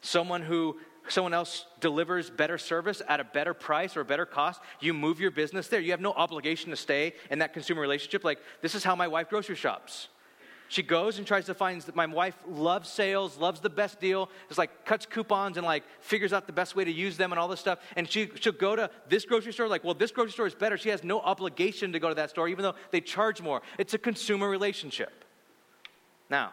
[0.00, 0.76] Someone who
[1.08, 5.18] someone else delivers better service at a better price or a better cost, you move
[5.18, 5.80] your business there.
[5.80, 8.22] You have no obligation to stay in that consumer relationship.
[8.22, 10.08] Like, this is how my wife grocery shops.
[10.68, 14.58] She goes and tries to find my wife loves sales, loves the best deal, is
[14.58, 17.48] like cuts coupons and like figures out the best way to use them and all
[17.48, 17.78] this stuff.
[17.96, 20.76] And she, she'll go to this grocery store, like, well, this grocery store is better.
[20.76, 23.62] She has no obligation to go to that store, even though they charge more.
[23.78, 25.24] It's a consumer relationship.
[26.28, 26.52] Now,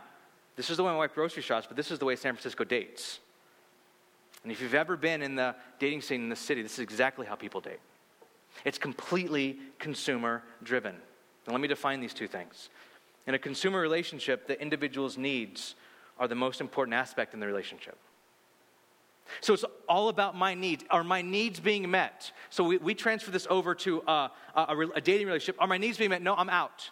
[0.55, 2.63] this is the way my wife grocery shops, but this is the way San Francisco
[2.63, 3.19] dates.
[4.43, 7.25] And if you've ever been in the dating scene in the city, this is exactly
[7.25, 7.79] how people date.
[8.63, 10.95] It's completely consumer driven.
[11.45, 12.69] And let me define these two things.
[13.27, 15.75] In a consumer relationship, the individual's needs
[16.19, 17.97] are the most important aspect in the relationship.
[19.41, 20.83] So it's all about my needs.
[20.91, 22.31] Are my needs being met?
[22.49, 25.55] So we, we transfer this over to uh, a, a, a, dating relationship.
[25.59, 26.21] Are my needs being met?
[26.21, 26.89] No, I'm out.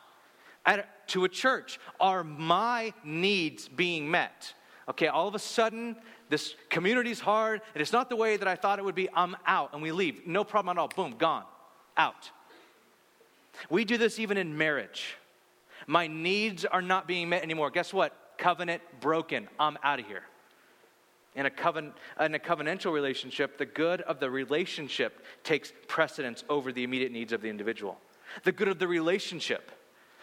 [0.65, 4.53] At, to a church, are my needs being met?
[4.89, 5.95] Okay, all of a sudden,
[6.29, 9.09] this community's hard, and it's not the way that I thought it would be.
[9.13, 10.25] I'm out, and we leave.
[10.25, 10.87] No problem at all.
[10.87, 11.43] Boom, gone.
[11.95, 12.31] Out.
[13.69, 15.17] We do this even in marriage.
[15.87, 17.69] My needs are not being met anymore.
[17.69, 18.15] Guess what?
[18.37, 19.47] Covenant broken.
[19.59, 20.23] I'm out of here.
[21.35, 26.71] In a, covenant, in a covenantal relationship, the good of the relationship takes precedence over
[26.71, 27.97] the immediate needs of the individual.
[28.43, 29.71] The good of the relationship.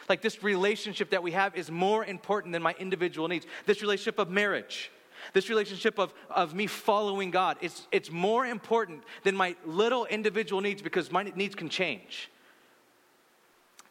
[0.09, 3.47] Like this relationship that we have is more important than my individual needs.
[3.67, 4.91] This relationship of marriage,
[5.33, 10.61] this relationship of, of me following God, it's, it's more important than my little individual
[10.61, 12.31] needs because my needs can change.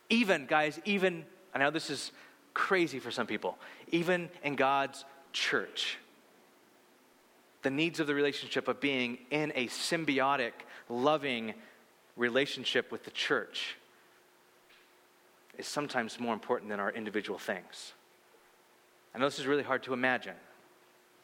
[0.10, 2.12] Even, guys, even I know this is
[2.54, 3.58] crazy for some people,
[3.92, 5.98] even in God's church.
[7.62, 10.52] The needs of the relationship of being in a symbiotic,
[10.88, 11.54] loving
[12.16, 13.76] relationship with the church
[15.58, 17.94] is sometimes more important than our individual things.
[19.14, 20.36] I know this is really hard to imagine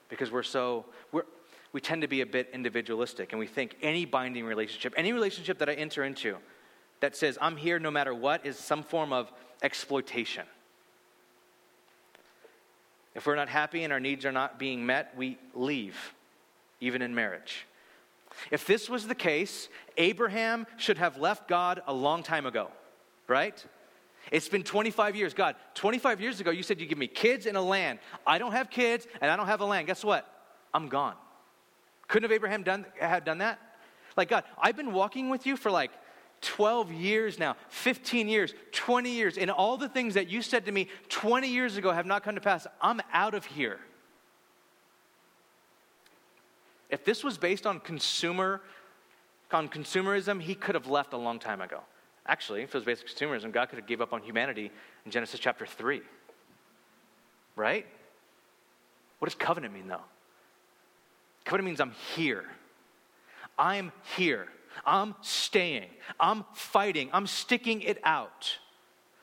[0.09, 1.23] because we're so, we're,
[1.71, 5.59] we tend to be a bit individualistic and we think any binding relationship, any relationship
[5.59, 6.37] that I enter into
[6.99, 10.45] that says I'm here no matter what is some form of exploitation.
[13.13, 16.13] If we're not happy and our needs are not being met, we leave,
[16.81, 17.65] even in marriage.
[18.51, 22.69] If this was the case, Abraham should have left God a long time ago,
[23.27, 23.65] right?
[24.31, 25.33] It's been 25 years.
[25.33, 27.99] God, 25 years ago, you said you give me kids and a land.
[28.25, 29.87] I don't have kids and I don't have a land.
[29.87, 30.27] Guess what?
[30.73, 31.15] I'm gone.
[32.07, 33.59] Couldn't have Abraham done, have done that?
[34.17, 35.91] Like, God, I've been walking with you for like
[36.45, 40.71] 12 years now, 15 years, 20 years, and all the things that you said to
[40.71, 42.67] me 20 years ago have not come to pass.
[42.81, 43.79] I'm out of here.
[46.89, 48.61] If this was based on consumer
[49.51, 51.79] on consumerism, he could have left a long time ago.
[52.27, 54.71] Actually, if it was based on consumerism, God could have gave up on humanity
[55.05, 56.01] in Genesis chapter 3.
[57.55, 57.85] Right?
[59.19, 60.01] What does covenant mean though?
[61.45, 62.45] Covenant means I'm here.
[63.57, 64.47] I'm here.
[64.85, 65.89] I'm staying.
[66.19, 67.09] I'm fighting.
[67.13, 68.57] I'm sticking it out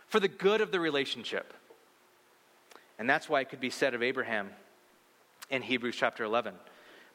[0.06, 1.54] for the good of the relationship.
[2.98, 4.50] And that's why it could be said of Abraham
[5.50, 6.54] in Hebrews chapter 11.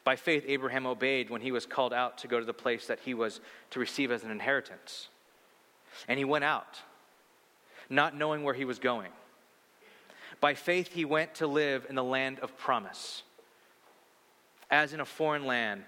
[0.04, 3.00] By faith, Abraham obeyed when he was called out to go to the place that
[3.00, 5.08] he was to receive as an inheritance.
[6.06, 6.80] And he went out,
[7.90, 9.10] not knowing where he was going.
[10.40, 13.22] By faith, he went to live in the land of promise,
[14.70, 15.82] as in a foreign land,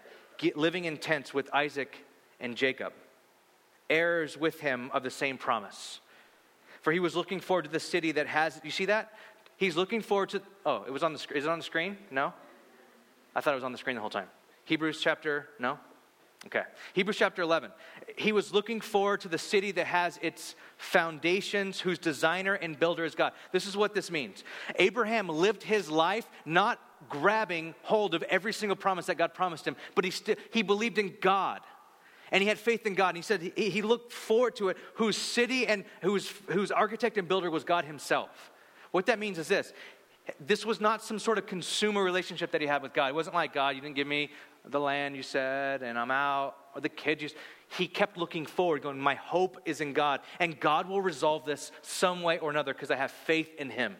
[0.55, 2.05] living in tents with Isaac
[2.41, 2.93] and Jacob,
[3.89, 6.01] heirs with him of the same promise.
[6.83, 9.13] For he was looking forward to the city that has, you see that?
[9.57, 11.39] He's looking forward to, oh, it was on the, screen.
[11.39, 11.99] is it on the screen?
[12.11, 12.33] No?
[13.35, 14.29] I thought it was on the screen the whole time.
[14.65, 15.79] Hebrews chapter, no?
[16.47, 16.63] Okay.
[16.95, 17.71] Hebrews chapter 11.
[18.17, 23.05] He was looking forward to the city that has its foundations, whose designer and builder
[23.05, 23.33] is God.
[23.53, 24.43] This is what this means.
[24.77, 29.77] Abraham lived his life not grabbing hold of every single promise that God promised him,
[29.95, 31.61] but he, st- he believed in God.
[32.31, 33.09] And he had faith in God.
[33.11, 37.19] And he said he, he looked forward to it, whose city and whose, whose architect
[37.19, 38.51] and builder was God himself.
[38.91, 39.73] What that means is this
[40.39, 43.09] this was not some sort of consumer relationship that he had with God.
[43.09, 44.31] It wasn't like, God, you didn't give me
[44.65, 47.31] the land you said, and I'm out, or the kid you
[47.77, 51.73] He kept looking forward, going, My hope is in God, and God will resolve this
[51.83, 53.97] some way or another because I have faith in Him.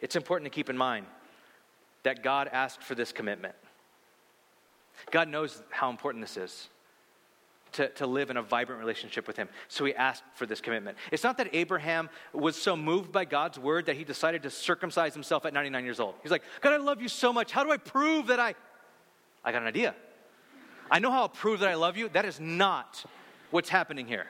[0.00, 1.06] It's important to keep in mind
[2.04, 3.54] that God asked for this commitment.
[5.10, 6.68] God knows how important this is
[7.72, 9.48] to, to live in a vibrant relationship with Him.
[9.68, 10.96] So He asked for this commitment.
[11.12, 15.14] It's not that Abraham was so moved by God's word that he decided to circumcise
[15.14, 16.14] himself at 99 years old.
[16.22, 17.52] He's like, God, I love you so much.
[17.52, 18.54] How do I prove that I.
[19.44, 19.94] I got an idea.
[20.90, 22.08] I know how I'll prove that I love you.
[22.08, 23.04] That is not
[23.50, 24.26] what's happening here.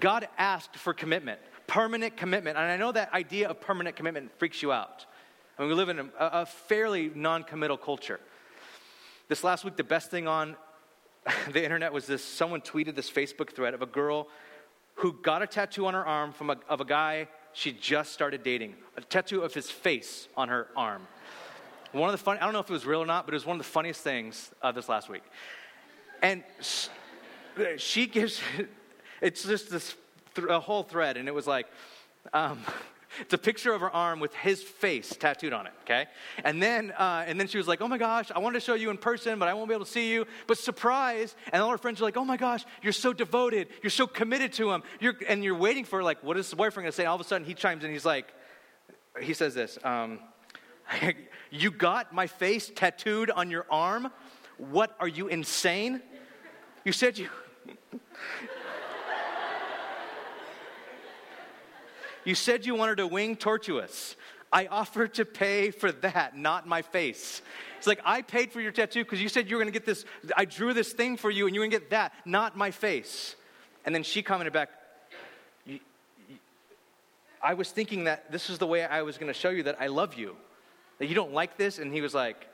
[0.00, 2.56] God asked for commitment permanent commitment.
[2.56, 5.06] And I know that idea of permanent commitment freaks you out.
[5.58, 8.20] I mean, we live in a, a fairly non committal culture.
[9.28, 10.56] This last week, the best thing on
[11.52, 14.28] the internet was this someone tweeted this Facebook thread of a girl
[14.96, 18.42] who got a tattoo on her arm from a, of a guy she just started
[18.42, 21.06] dating, a tattoo of his face on her arm.
[21.92, 23.36] One of the fun, I don't know if it was real or not, but it
[23.36, 25.22] was one of the funniest things uh, this last week.
[26.20, 26.42] And
[27.76, 28.40] she gives,
[29.20, 29.94] it's just this
[30.34, 31.66] th- a whole thread, and it was like,
[32.32, 32.58] um,
[33.20, 36.06] it's a picture of her arm with his face tattooed on it okay?
[36.44, 38.74] And then uh, and then she was like oh my gosh i wanted to show
[38.74, 40.26] you in person but i won't be able to see you.
[40.46, 43.90] But surprise and all her friends are like oh my gosh you're so devoted you're
[43.90, 44.82] so committed to him.
[45.00, 47.04] You're, and you're waiting for like what is the boyfriend going to say?
[47.04, 48.32] All of a sudden he chimes in he's like
[49.20, 50.18] he says this um,
[51.50, 54.10] you got my face tattooed on your arm?
[54.58, 56.02] What are you insane?
[56.84, 57.28] You said you
[62.24, 64.16] You said you wanted a wing tortuous.
[64.52, 67.42] I offered to pay for that, not my face.
[67.78, 69.84] It's like, I paid for your tattoo because you said you were going to get
[69.84, 70.04] this.
[70.36, 72.70] I drew this thing for you and you were going to get that, not my
[72.70, 73.34] face.
[73.84, 74.70] And then she commented back,
[77.42, 79.80] I was thinking that this is the way I was going to show you that
[79.80, 80.36] I love you,
[80.98, 81.78] that you don't like this.
[81.78, 82.48] And he was like,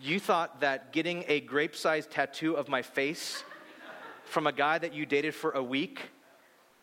[0.00, 3.42] You thought that getting a grape sized tattoo of my face
[4.26, 6.10] from a guy that you dated for a week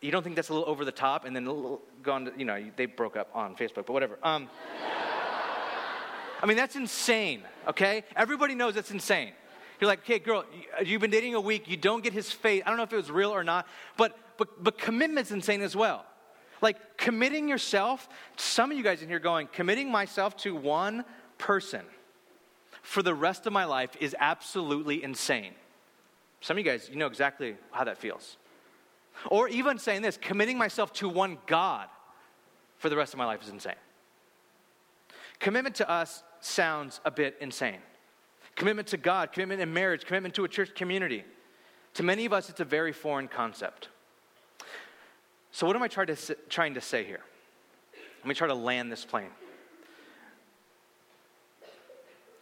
[0.04, 1.24] you don't think that's a little over the top?
[1.24, 1.46] And then
[2.02, 4.18] gone, to, you know, they broke up on Facebook, but whatever.
[4.22, 4.50] Um,
[6.42, 8.04] I mean, that's insane, okay?
[8.14, 9.32] Everybody knows that's insane.
[9.80, 10.44] You're like, okay, girl,
[10.84, 12.62] you've been dating a week, you don't get his face.
[12.66, 15.74] I don't know if it was real or not, but, but, but commitment's insane as
[15.74, 16.04] well.
[16.60, 21.06] Like committing yourself, some of you guys in here going, committing myself to one
[21.38, 21.80] person
[22.82, 25.54] for the rest of my life is absolutely insane.
[26.42, 28.36] Some of you guys, you know exactly how that feels.
[29.30, 31.88] Or even saying this committing myself to one God
[32.78, 33.74] for the rest of my life is insane.
[35.38, 37.78] Commitment to us sounds a bit insane.
[38.56, 41.24] Commitment to God, commitment in marriage, commitment to a church community.
[41.94, 43.88] To many of us, it's a very foreign concept.
[45.50, 46.16] So, what am I trying to,
[46.48, 47.20] trying to say here?
[48.18, 49.30] Let me try to land this plane.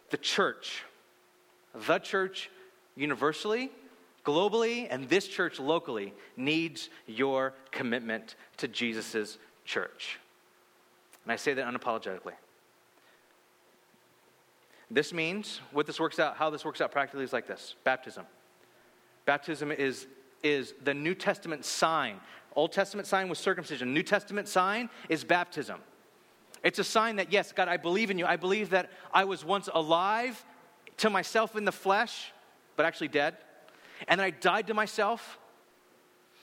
[0.09, 0.83] The church,
[1.73, 2.49] the church
[2.95, 3.71] universally,
[4.25, 10.19] globally and this church locally needs your commitment to Jesus' church.
[11.23, 12.33] And I say that unapologetically.
[14.91, 18.25] This means what this works out, how this works out practically is like this baptism.
[19.25, 20.07] Baptism is,
[20.43, 22.19] is the New Testament sign.
[22.55, 23.93] Old Testament sign was circumcision.
[23.93, 25.79] New Testament sign is baptism.
[26.61, 28.25] It's a sign that, yes, God, I believe in you.
[28.25, 30.43] I believe that I was once alive
[30.97, 32.31] to myself in the flesh,
[32.75, 33.35] but actually dead
[34.07, 35.39] and then I died to myself,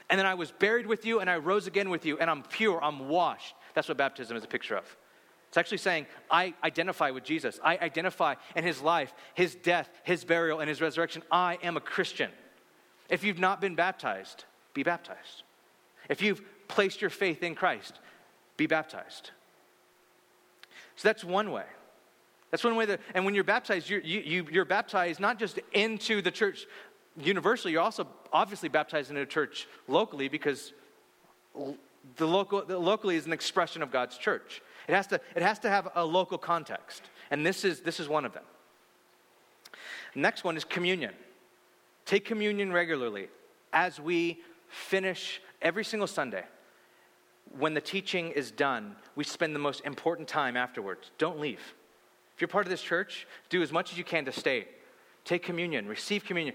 [0.08, 2.42] and then I was buried with you, and I rose again with you, and I'm
[2.42, 3.54] pure, I'm washed.
[3.74, 4.84] That's what baptism is a picture of.
[5.48, 7.58] It's actually saying, I identify with Jesus.
[7.64, 11.22] I identify in his life, his death, his burial, and his resurrection.
[11.30, 12.30] I am a Christian.
[13.08, 14.44] If you've not been baptized,
[14.74, 15.42] be baptized.
[16.08, 17.98] If you've placed your faith in Christ,
[18.56, 19.32] be baptized.
[20.94, 21.64] So that's one way.
[22.50, 25.58] That's one way that, and when you're baptized, you're, you, you, you're baptized not just
[25.72, 26.66] into the church
[27.22, 30.72] universally, you're also obviously baptized into a church locally because
[32.16, 34.62] the local the locally is an expression of God's church.
[34.88, 37.02] It has to, it has to have a local context.
[37.30, 38.42] And this is, this is one of them.
[40.14, 41.14] Next one is communion.
[42.06, 43.28] Take communion regularly
[43.72, 46.44] as we finish every single Sunday.
[47.58, 51.10] When the teaching is done, we spend the most important time afterwards.
[51.18, 51.60] Don't leave.
[52.34, 54.66] If you're part of this church, do as much as you can to stay.
[55.24, 56.54] Take communion, receive communion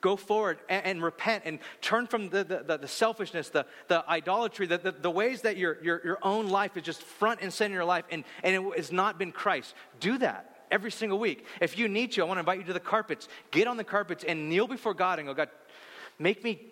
[0.00, 4.66] go forward and, and, repent and turn from the, the, the selfishness, the, the idolatry,
[4.66, 7.72] the, the, the, ways that your, your, your own life is just front and center
[7.72, 9.74] in your life and, and it has not been Christ.
[10.00, 11.44] Do that every single week.
[11.60, 13.28] If you need to, I want to invite you to the carpets.
[13.50, 15.48] Get on the carpets and kneel before God and go, God,
[16.18, 16.70] make me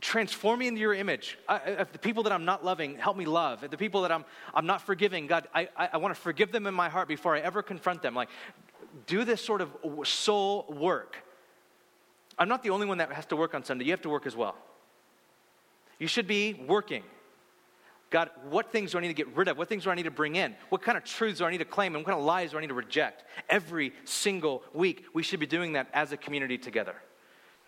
[0.00, 1.38] transform me into your image.
[1.48, 3.62] I, the people that I'm not loving, help me love.
[3.62, 6.50] If the people that I'm, I'm not forgiving, God, I, I, I want to forgive
[6.50, 8.14] them in my heart before I ever confront them.
[8.14, 8.30] Like,
[9.06, 9.70] do this sort of
[10.04, 11.16] soul work
[12.38, 13.84] I'm not the only one that has to work on Sunday.
[13.84, 14.56] You have to work as well.
[15.98, 17.04] You should be working.
[18.10, 19.56] God, what things do I need to get rid of?
[19.56, 20.54] What things do I need to bring in?
[20.68, 21.94] What kind of truths do I need to claim?
[21.94, 23.24] And what kind of lies do I need to reject?
[23.48, 26.96] Every single week, we should be doing that as a community together.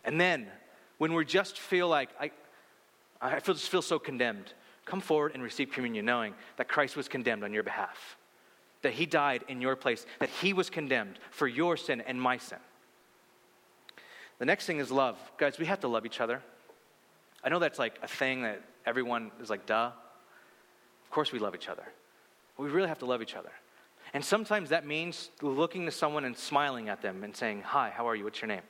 [0.05, 0.49] And then,
[0.99, 2.31] when we just feel like, I,
[3.23, 4.53] I feel, just feel so condemned,
[4.85, 8.17] come forward and receive communion knowing that Christ was condemned on your behalf,
[8.85, 12.37] that he died in your place, that he was condemned for your sin and my
[12.37, 12.59] sin.
[14.39, 15.19] The next thing is love.
[15.39, 16.43] Guys, we have to love each other.
[17.43, 19.91] I know that's like a thing that everyone is like, duh.
[21.05, 21.85] Of course we love each other.
[22.57, 23.53] But we really have to love each other.
[24.13, 28.09] And sometimes that means looking to someone and smiling at them and saying, Hi, how
[28.09, 28.25] are you?
[28.25, 28.63] What's your name?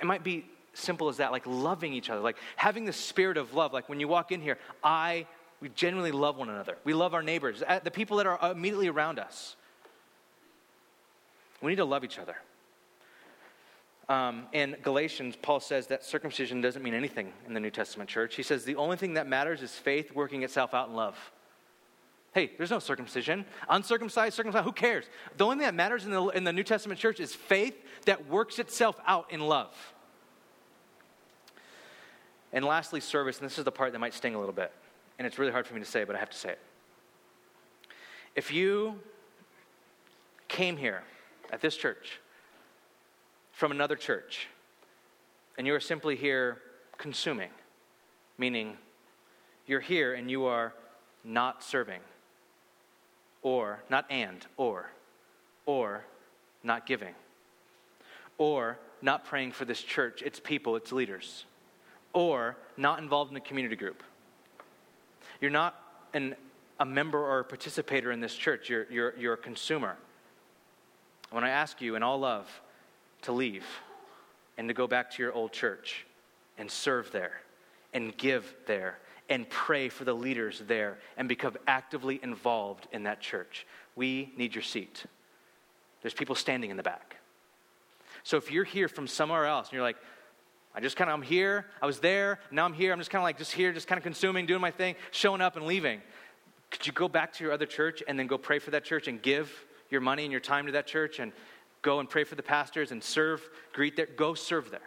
[0.00, 3.54] It might be simple as that, like loving each other, like having the spirit of
[3.54, 3.72] love.
[3.72, 5.26] Like when you walk in here, I,
[5.64, 6.76] we genuinely love one another.
[6.84, 9.56] We love our neighbors, uh, the people that are immediately around us.
[11.62, 12.36] We need to love each other.
[14.10, 18.34] Um, in Galatians, Paul says that circumcision doesn't mean anything in the New Testament church.
[18.34, 21.16] He says the only thing that matters is faith working itself out in love.
[22.34, 23.46] Hey, there's no circumcision.
[23.70, 25.06] Uncircumcised, circumcised, who cares?
[25.38, 28.28] The only thing that matters in the, in the New Testament church is faith that
[28.28, 29.74] works itself out in love.
[32.52, 34.70] And lastly, service, and this is the part that might sting a little bit.
[35.18, 36.58] And it's really hard for me to say, but I have to say it.
[38.34, 38.98] If you
[40.48, 41.02] came here
[41.52, 42.20] at this church
[43.52, 44.48] from another church,
[45.56, 46.58] and you are simply here
[46.98, 47.50] consuming,
[48.38, 48.76] meaning
[49.66, 50.74] you're here and you are
[51.22, 52.00] not serving,
[53.42, 54.90] or not and, or,
[55.66, 56.04] or
[56.64, 57.14] not giving,
[58.36, 61.44] or not praying for this church, its people, its leaders,
[62.12, 64.02] or not involved in a community group.
[65.40, 65.74] You're not
[66.12, 66.36] an,
[66.78, 69.96] a member or a participator in this church, you're, you're, you're a consumer.
[71.30, 72.48] When I ask you in all love,
[73.22, 73.64] to leave
[74.56, 76.06] and to go back to your old church
[76.58, 77.40] and serve there
[77.92, 83.20] and give there and pray for the leaders there and become actively involved in that
[83.20, 83.66] church.
[83.96, 85.04] We need your seat.
[86.02, 87.16] There's people standing in the back.
[88.22, 89.96] So if you're here from somewhere else and you're like,
[90.74, 93.20] I just kind of, I'm here, I was there, now I'm here, I'm just kind
[93.20, 96.02] of like, just here, just kind of consuming, doing my thing, showing up and leaving.
[96.70, 99.06] Could you go back to your other church and then go pray for that church
[99.06, 101.32] and give your money and your time to that church and,
[101.84, 104.06] go and pray for the pastors and serve, greet there.
[104.06, 104.80] Go serve there.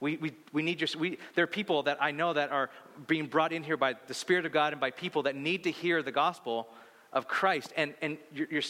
[0.00, 2.68] We, we, we need your, we, there are people that I know that are
[3.06, 5.70] being brought in here by the Spirit of God and by people that need to
[5.70, 6.68] hear the gospel
[7.12, 7.72] of Christ.
[7.76, 8.62] And, and your, your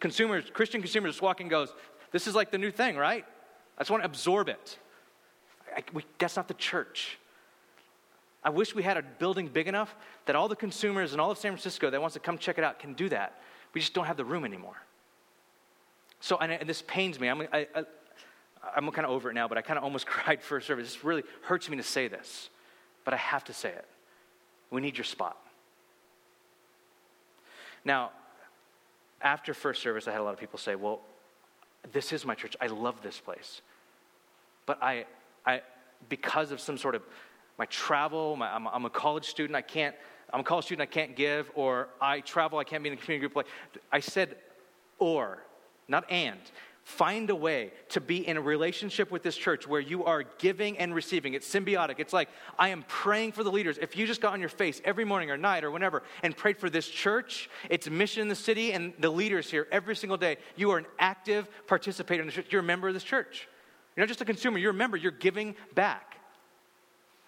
[0.00, 1.72] consumers, Christian consumers just walk and goes,
[2.10, 3.24] this is like the new thing, right?
[3.80, 4.78] I just want to absorb it.
[5.74, 7.18] I, we, that's not the church.
[8.44, 11.38] I wish we had a building big enough that all the consumers in all of
[11.38, 13.40] San Francisco that wants to come check it out can do that.
[13.72, 14.76] We just don't have the room anymore.
[16.20, 17.28] So, and, and this pains me.
[17.28, 17.84] I'm, I, I,
[18.76, 20.92] I'm kind of over it now, but I kind of almost cried first service.
[20.92, 22.50] This really hurts me to say this,
[23.06, 23.86] but I have to say it.
[24.70, 25.38] We need your spot.
[27.82, 28.10] Now,
[29.22, 31.00] after first service, I had a lot of people say, Well,
[31.92, 32.56] this is my church.
[32.60, 33.62] I love this place.
[34.70, 35.04] But I,
[35.44, 35.62] I
[36.08, 37.02] because of some sort of
[37.58, 39.96] my travel, my, I'm, I'm, a college student, I can't,
[40.32, 42.96] I'm a college student, I can't give, or I travel, I can't be in a
[42.96, 43.34] community group.
[43.34, 43.48] Like,
[43.90, 44.36] I said,
[45.00, 45.42] or
[45.88, 46.38] not and.
[46.84, 50.78] Find a way to be in a relationship with this church where you are giving
[50.78, 51.34] and receiving.
[51.34, 51.96] It's symbiotic.
[51.98, 53.76] It's like, I am praying for the leaders.
[53.76, 56.58] If you just got on your face every morning or night or whenever and prayed
[56.58, 60.36] for this church, its mission in the city, and the leaders here every single day,
[60.54, 62.46] you are an active participator in the church.
[62.50, 63.48] You're a member of this church.
[63.96, 64.96] You're not just a consumer, you're a member.
[64.96, 66.16] You're giving back.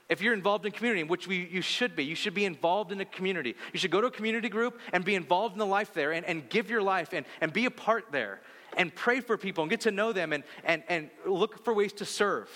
[0.09, 3.01] If you're involved in community, which we, you should be, you should be involved in
[3.01, 3.55] a community.
[3.73, 6.27] You should go to a community group and be involved in the life there and,
[6.27, 8.41] and give your life and, and be a part there
[8.77, 11.93] and pray for people and get to know them and, and, and look for ways
[11.95, 12.51] to serve.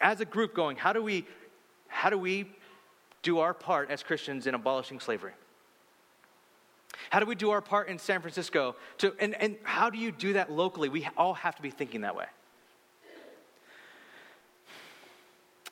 [0.00, 1.26] As a group going, how do we
[1.88, 2.48] how do we
[3.22, 5.32] do our part as Christians in abolishing slavery?
[7.10, 8.76] How do we do our part in San Francisco?
[8.98, 10.88] To, and, and how do you do that locally?
[10.88, 12.26] We all have to be thinking that way.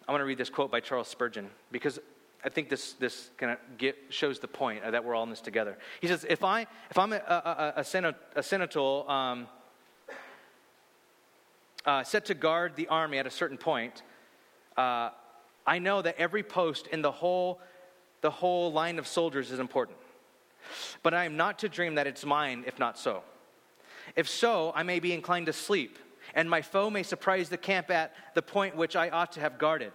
[0.09, 1.99] I want to read this quote by Charles Spurgeon because
[2.43, 5.43] I think this, this kind of get, shows the point that we're all in this
[5.43, 5.77] together.
[6.01, 7.81] He says, if, I, if I'm a, a, a,
[8.37, 9.49] a senator um,
[11.85, 14.03] uh, set to guard the army at a certain point,
[14.79, 15.11] uh,
[15.67, 17.61] I know that every post in the whole,
[18.23, 19.99] the whole line of soldiers is important.
[21.03, 23.23] But I am not to dream that it's mine if not so.
[24.17, 25.99] If so, I may be inclined to sleep,
[26.35, 29.59] and my foe may surprise the camp at the point which I ought to have
[29.59, 29.93] guarded.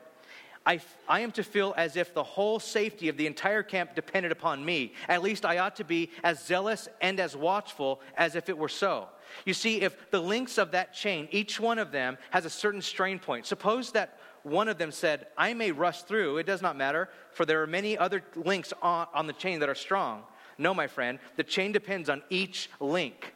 [0.65, 0.79] I,
[1.09, 4.63] I am to feel as if the whole safety of the entire camp depended upon
[4.63, 4.93] me.
[5.09, 8.69] At least I ought to be as zealous and as watchful as if it were
[8.69, 9.09] so.
[9.45, 12.81] You see, if the links of that chain, each one of them has a certain
[12.81, 13.45] strain point.
[13.45, 17.45] Suppose that one of them said, I may rush through, it does not matter, for
[17.45, 20.23] there are many other links on, on the chain that are strong.
[20.57, 23.33] No, my friend, the chain depends on each link.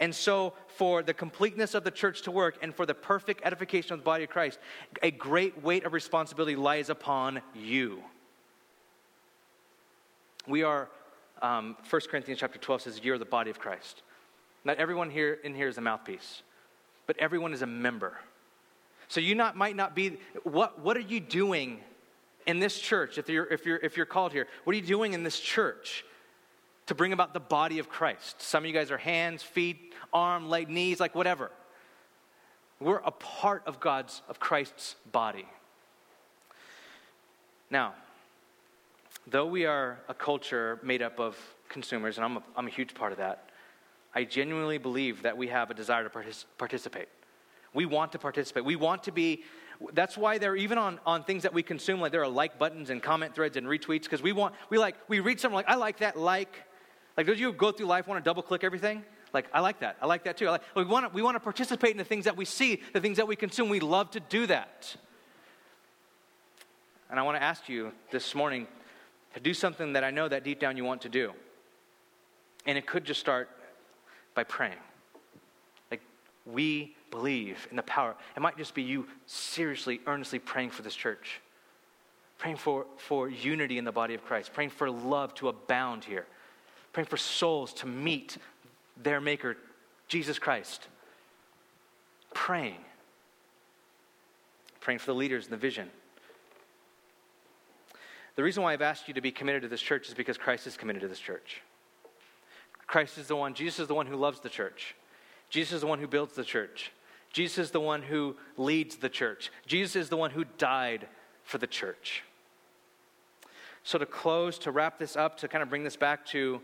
[0.00, 3.94] And so, for the completeness of the church to work and for the perfect edification
[3.94, 4.58] of the body of Christ,
[5.02, 8.02] a great weight of responsibility lies upon you.
[10.46, 10.88] We are,
[11.42, 14.02] um, 1 Corinthians chapter 12 says, You're the body of Christ.
[14.64, 16.42] Not everyone here in here is a mouthpiece,
[17.06, 18.18] but everyone is a member.
[19.08, 21.80] So you not, might not be, what, what are you doing
[22.46, 24.46] in this church if you're, if, you're, if you're called here?
[24.64, 26.04] What are you doing in this church?
[26.88, 28.42] To bring about the body of Christ.
[28.42, 31.50] Some of you guys are hands, feet, arm, leg, knees, like whatever.
[32.80, 35.46] We're a part of God's, of Christ's body.
[37.70, 37.92] Now,
[39.26, 41.36] though we are a culture made up of
[41.68, 43.50] consumers, and I'm a, I'm a huge part of that,
[44.14, 47.08] I genuinely believe that we have a desire to partic- participate.
[47.74, 48.64] We want to participate.
[48.64, 49.44] We want to be,
[49.92, 52.88] that's why they're even on, on things that we consume, like there are like buttons
[52.88, 55.74] and comment threads and retweets, because we want, we like, we read something like, I
[55.74, 56.62] like that, like,
[57.18, 59.02] like, don't you go through life want to double click everything?
[59.32, 59.96] Like, I like that.
[60.00, 60.48] I like that too.
[60.50, 63.00] Like, we, want to, we want to participate in the things that we see, the
[63.00, 63.68] things that we consume.
[63.68, 64.96] We love to do that.
[67.10, 68.68] And I want to ask you this morning
[69.34, 71.32] to do something that I know that deep down you want to do.
[72.66, 73.50] And it could just start
[74.36, 74.78] by praying.
[75.90, 76.02] Like,
[76.46, 78.14] we believe in the power.
[78.36, 81.40] It might just be you seriously, earnestly praying for this church,
[82.38, 86.26] praying for, for unity in the body of Christ, praying for love to abound here
[86.92, 88.38] praying for souls to meet
[88.96, 89.56] their Maker,
[90.08, 90.88] Jesus Christ.
[92.34, 92.80] Praying.
[94.80, 95.88] Praying for the leaders and the vision.
[98.36, 100.66] The reason why I've asked you to be committed to this church is because Christ
[100.66, 101.60] is committed to this church.
[102.86, 104.94] Christ is the one, Jesus is the one who loves the church.
[105.50, 106.92] Jesus is the one who builds the church.
[107.32, 109.50] Jesus is the one who leads the church.
[109.66, 111.06] Jesus is the one who died
[111.44, 112.22] for the church.
[113.82, 116.60] So, to close, to wrap this up, to kind of bring this back to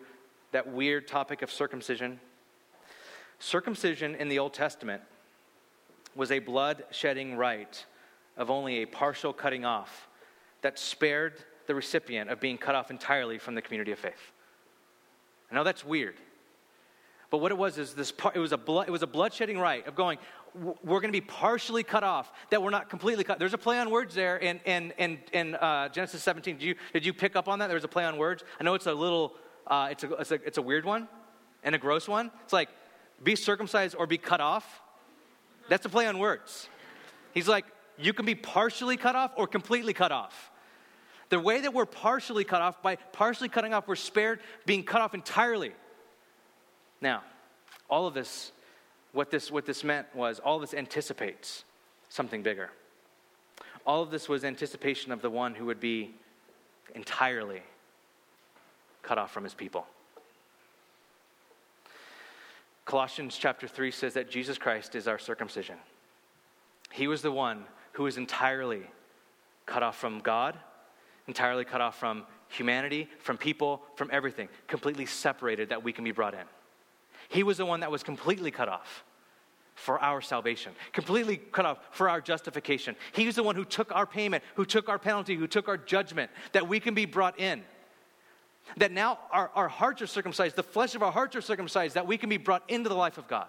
[0.54, 2.20] that weird topic of circumcision.
[3.40, 5.02] Circumcision in the Old Testament
[6.14, 7.86] was a blood shedding rite
[8.36, 10.08] of only a partial cutting off
[10.62, 11.34] that spared
[11.66, 14.30] the recipient of being cut off entirely from the community of faith.
[15.50, 16.14] I know that's weird.
[17.30, 19.58] But what it was is this part, it was a blood, it was a bloodshedding
[19.60, 20.18] rite of going
[20.54, 23.40] we're going to be partially cut off that we're not completely cut.
[23.40, 26.58] There's a play on words there in in in, in uh, Genesis 17.
[26.58, 27.66] Did you did you pick up on that?
[27.66, 28.44] There was a play on words.
[28.60, 29.34] I know it's a little
[29.66, 31.08] uh, it's, a, it's, a, it's a weird one
[31.62, 32.30] and a gross one.
[32.44, 32.68] It's like,
[33.22, 34.80] be circumcised or be cut off.
[35.68, 36.68] That's a play on words.
[37.32, 37.64] He's like,
[37.98, 40.50] you can be partially cut off or completely cut off.
[41.30, 45.00] The way that we're partially cut off, by partially cutting off, we're spared being cut
[45.00, 45.72] off entirely.
[47.00, 47.22] Now,
[47.88, 48.52] all of this,
[49.12, 51.64] what this, what this meant was, all of this anticipates
[52.08, 52.70] something bigger.
[53.86, 56.14] All of this was anticipation of the one who would be
[56.94, 57.62] entirely
[59.04, 59.86] cut off from his people.
[62.84, 65.76] Colossians chapter 3 says that Jesus Christ is our circumcision.
[66.90, 68.82] He was the one who was entirely
[69.66, 70.56] cut off from God,
[71.26, 76.12] entirely cut off from humanity, from people, from everything, completely separated that we can be
[76.12, 76.46] brought in.
[77.28, 79.04] He was the one that was completely cut off
[79.74, 82.94] for our salvation, completely cut off for our justification.
[83.12, 85.76] He was the one who took our payment, who took our penalty, who took our
[85.76, 87.64] judgment, that we can be brought in.
[88.76, 92.06] That now our, our hearts are circumcised, the flesh of our hearts are circumcised, that
[92.06, 93.48] we can be brought into the life of God.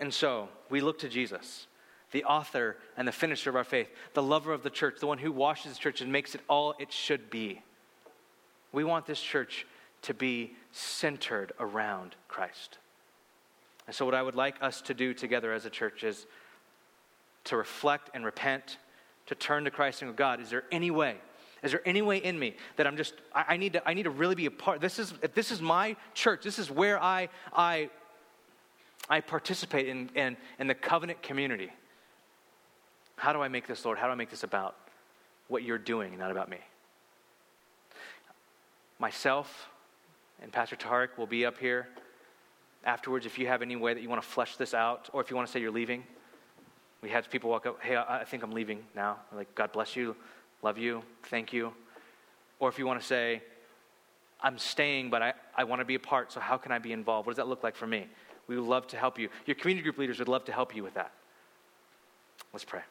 [0.00, 1.66] And so we look to Jesus,
[2.12, 5.18] the author and the finisher of our faith, the lover of the church, the one
[5.18, 7.62] who washes the church and makes it all it should be.
[8.72, 9.66] We want this church
[10.02, 12.78] to be centered around Christ.
[13.86, 16.26] And so, what I would like us to do together as a church is
[17.44, 18.76] to reflect and repent,
[19.26, 21.16] to turn to Christ and go, God, is there any way
[21.62, 24.04] Is there any way in me that I'm just, I, I, need, to, I need
[24.04, 24.80] to really be a part?
[24.80, 27.90] This is, if this is my church, this is where I, I,
[29.08, 31.70] I participate in, in, in the covenant community.
[33.16, 33.98] How do I make this, Lord?
[33.98, 34.76] How do I make this about
[35.48, 36.58] what you're doing, not about me?
[39.00, 39.68] Myself
[40.40, 41.88] and Pastor Tarek will be up here
[42.84, 45.30] afterwards if you have any way that you want to flesh this out, or if
[45.30, 46.04] you want to say you're leaving.
[47.02, 49.18] We had people walk up, hey, I think I'm leaving now.
[49.34, 50.16] like, God bless you,
[50.62, 51.72] love you, thank you.
[52.58, 53.42] Or if you want to say,
[54.40, 56.92] I'm staying, but I, I want to be a part, so how can I be
[56.92, 57.26] involved?
[57.26, 58.06] What does that look like for me?
[58.46, 59.28] We would love to help you.
[59.46, 61.12] Your community group leaders would love to help you with that.
[62.52, 62.82] Let's pray.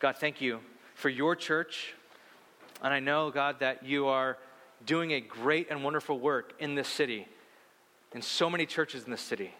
[0.00, 0.60] God, thank you
[0.94, 1.94] for your church.
[2.82, 4.38] And I know, God, that you are
[4.84, 7.26] doing a great and wonderful work in this city,
[8.14, 9.52] in so many churches in this city.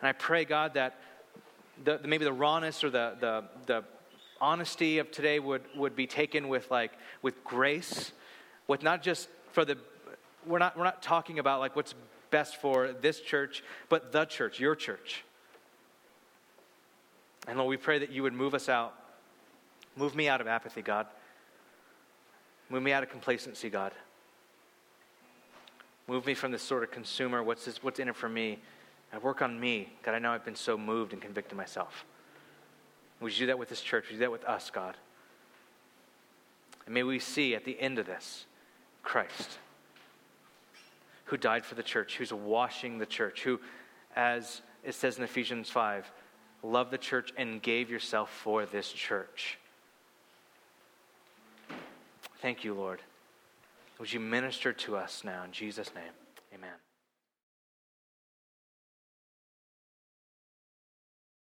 [0.00, 0.98] And I pray, God, that
[1.84, 3.84] the, maybe the rawness or the, the, the
[4.40, 8.12] honesty of today would, would be taken with like with grace,
[8.66, 9.78] with not just for the
[10.46, 11.94] we're not we're not talking about like what's
[12.30, 15.24] best for this church, but the church, your church.
[17.46, 18.94] And Lord, we pray that you would move us out.
[19.96, 21.06] Move me out of apathy, God.
[22.68, 23.92] Move me out of complacency, God.
[26.08, 28.58] Move me from this sort of consumer, what's, this, what's in it for me?
[29.16, 29.88] And work on me.
[30.02, 32.04] God, I know I've been so moved and convicted myself.
[33.20, 34.04] Would you do that with this church?
[34.04, 34.94] Would you do that with us, God?
[36.84, 38.44] And may we see at the end of this
[39.02, 39.58] Christ,
[41.24, 43.58] who died for the church, who's washing the church, who,
[44.14, 46.12] as it says in Ephesians 5,
[46.62, 49.56] loved the church and gave yourself for this church.
[52.42, 53.00] Thank you, Lord.
[53.98, 56.12] Would you minister to us now in Jesus' name?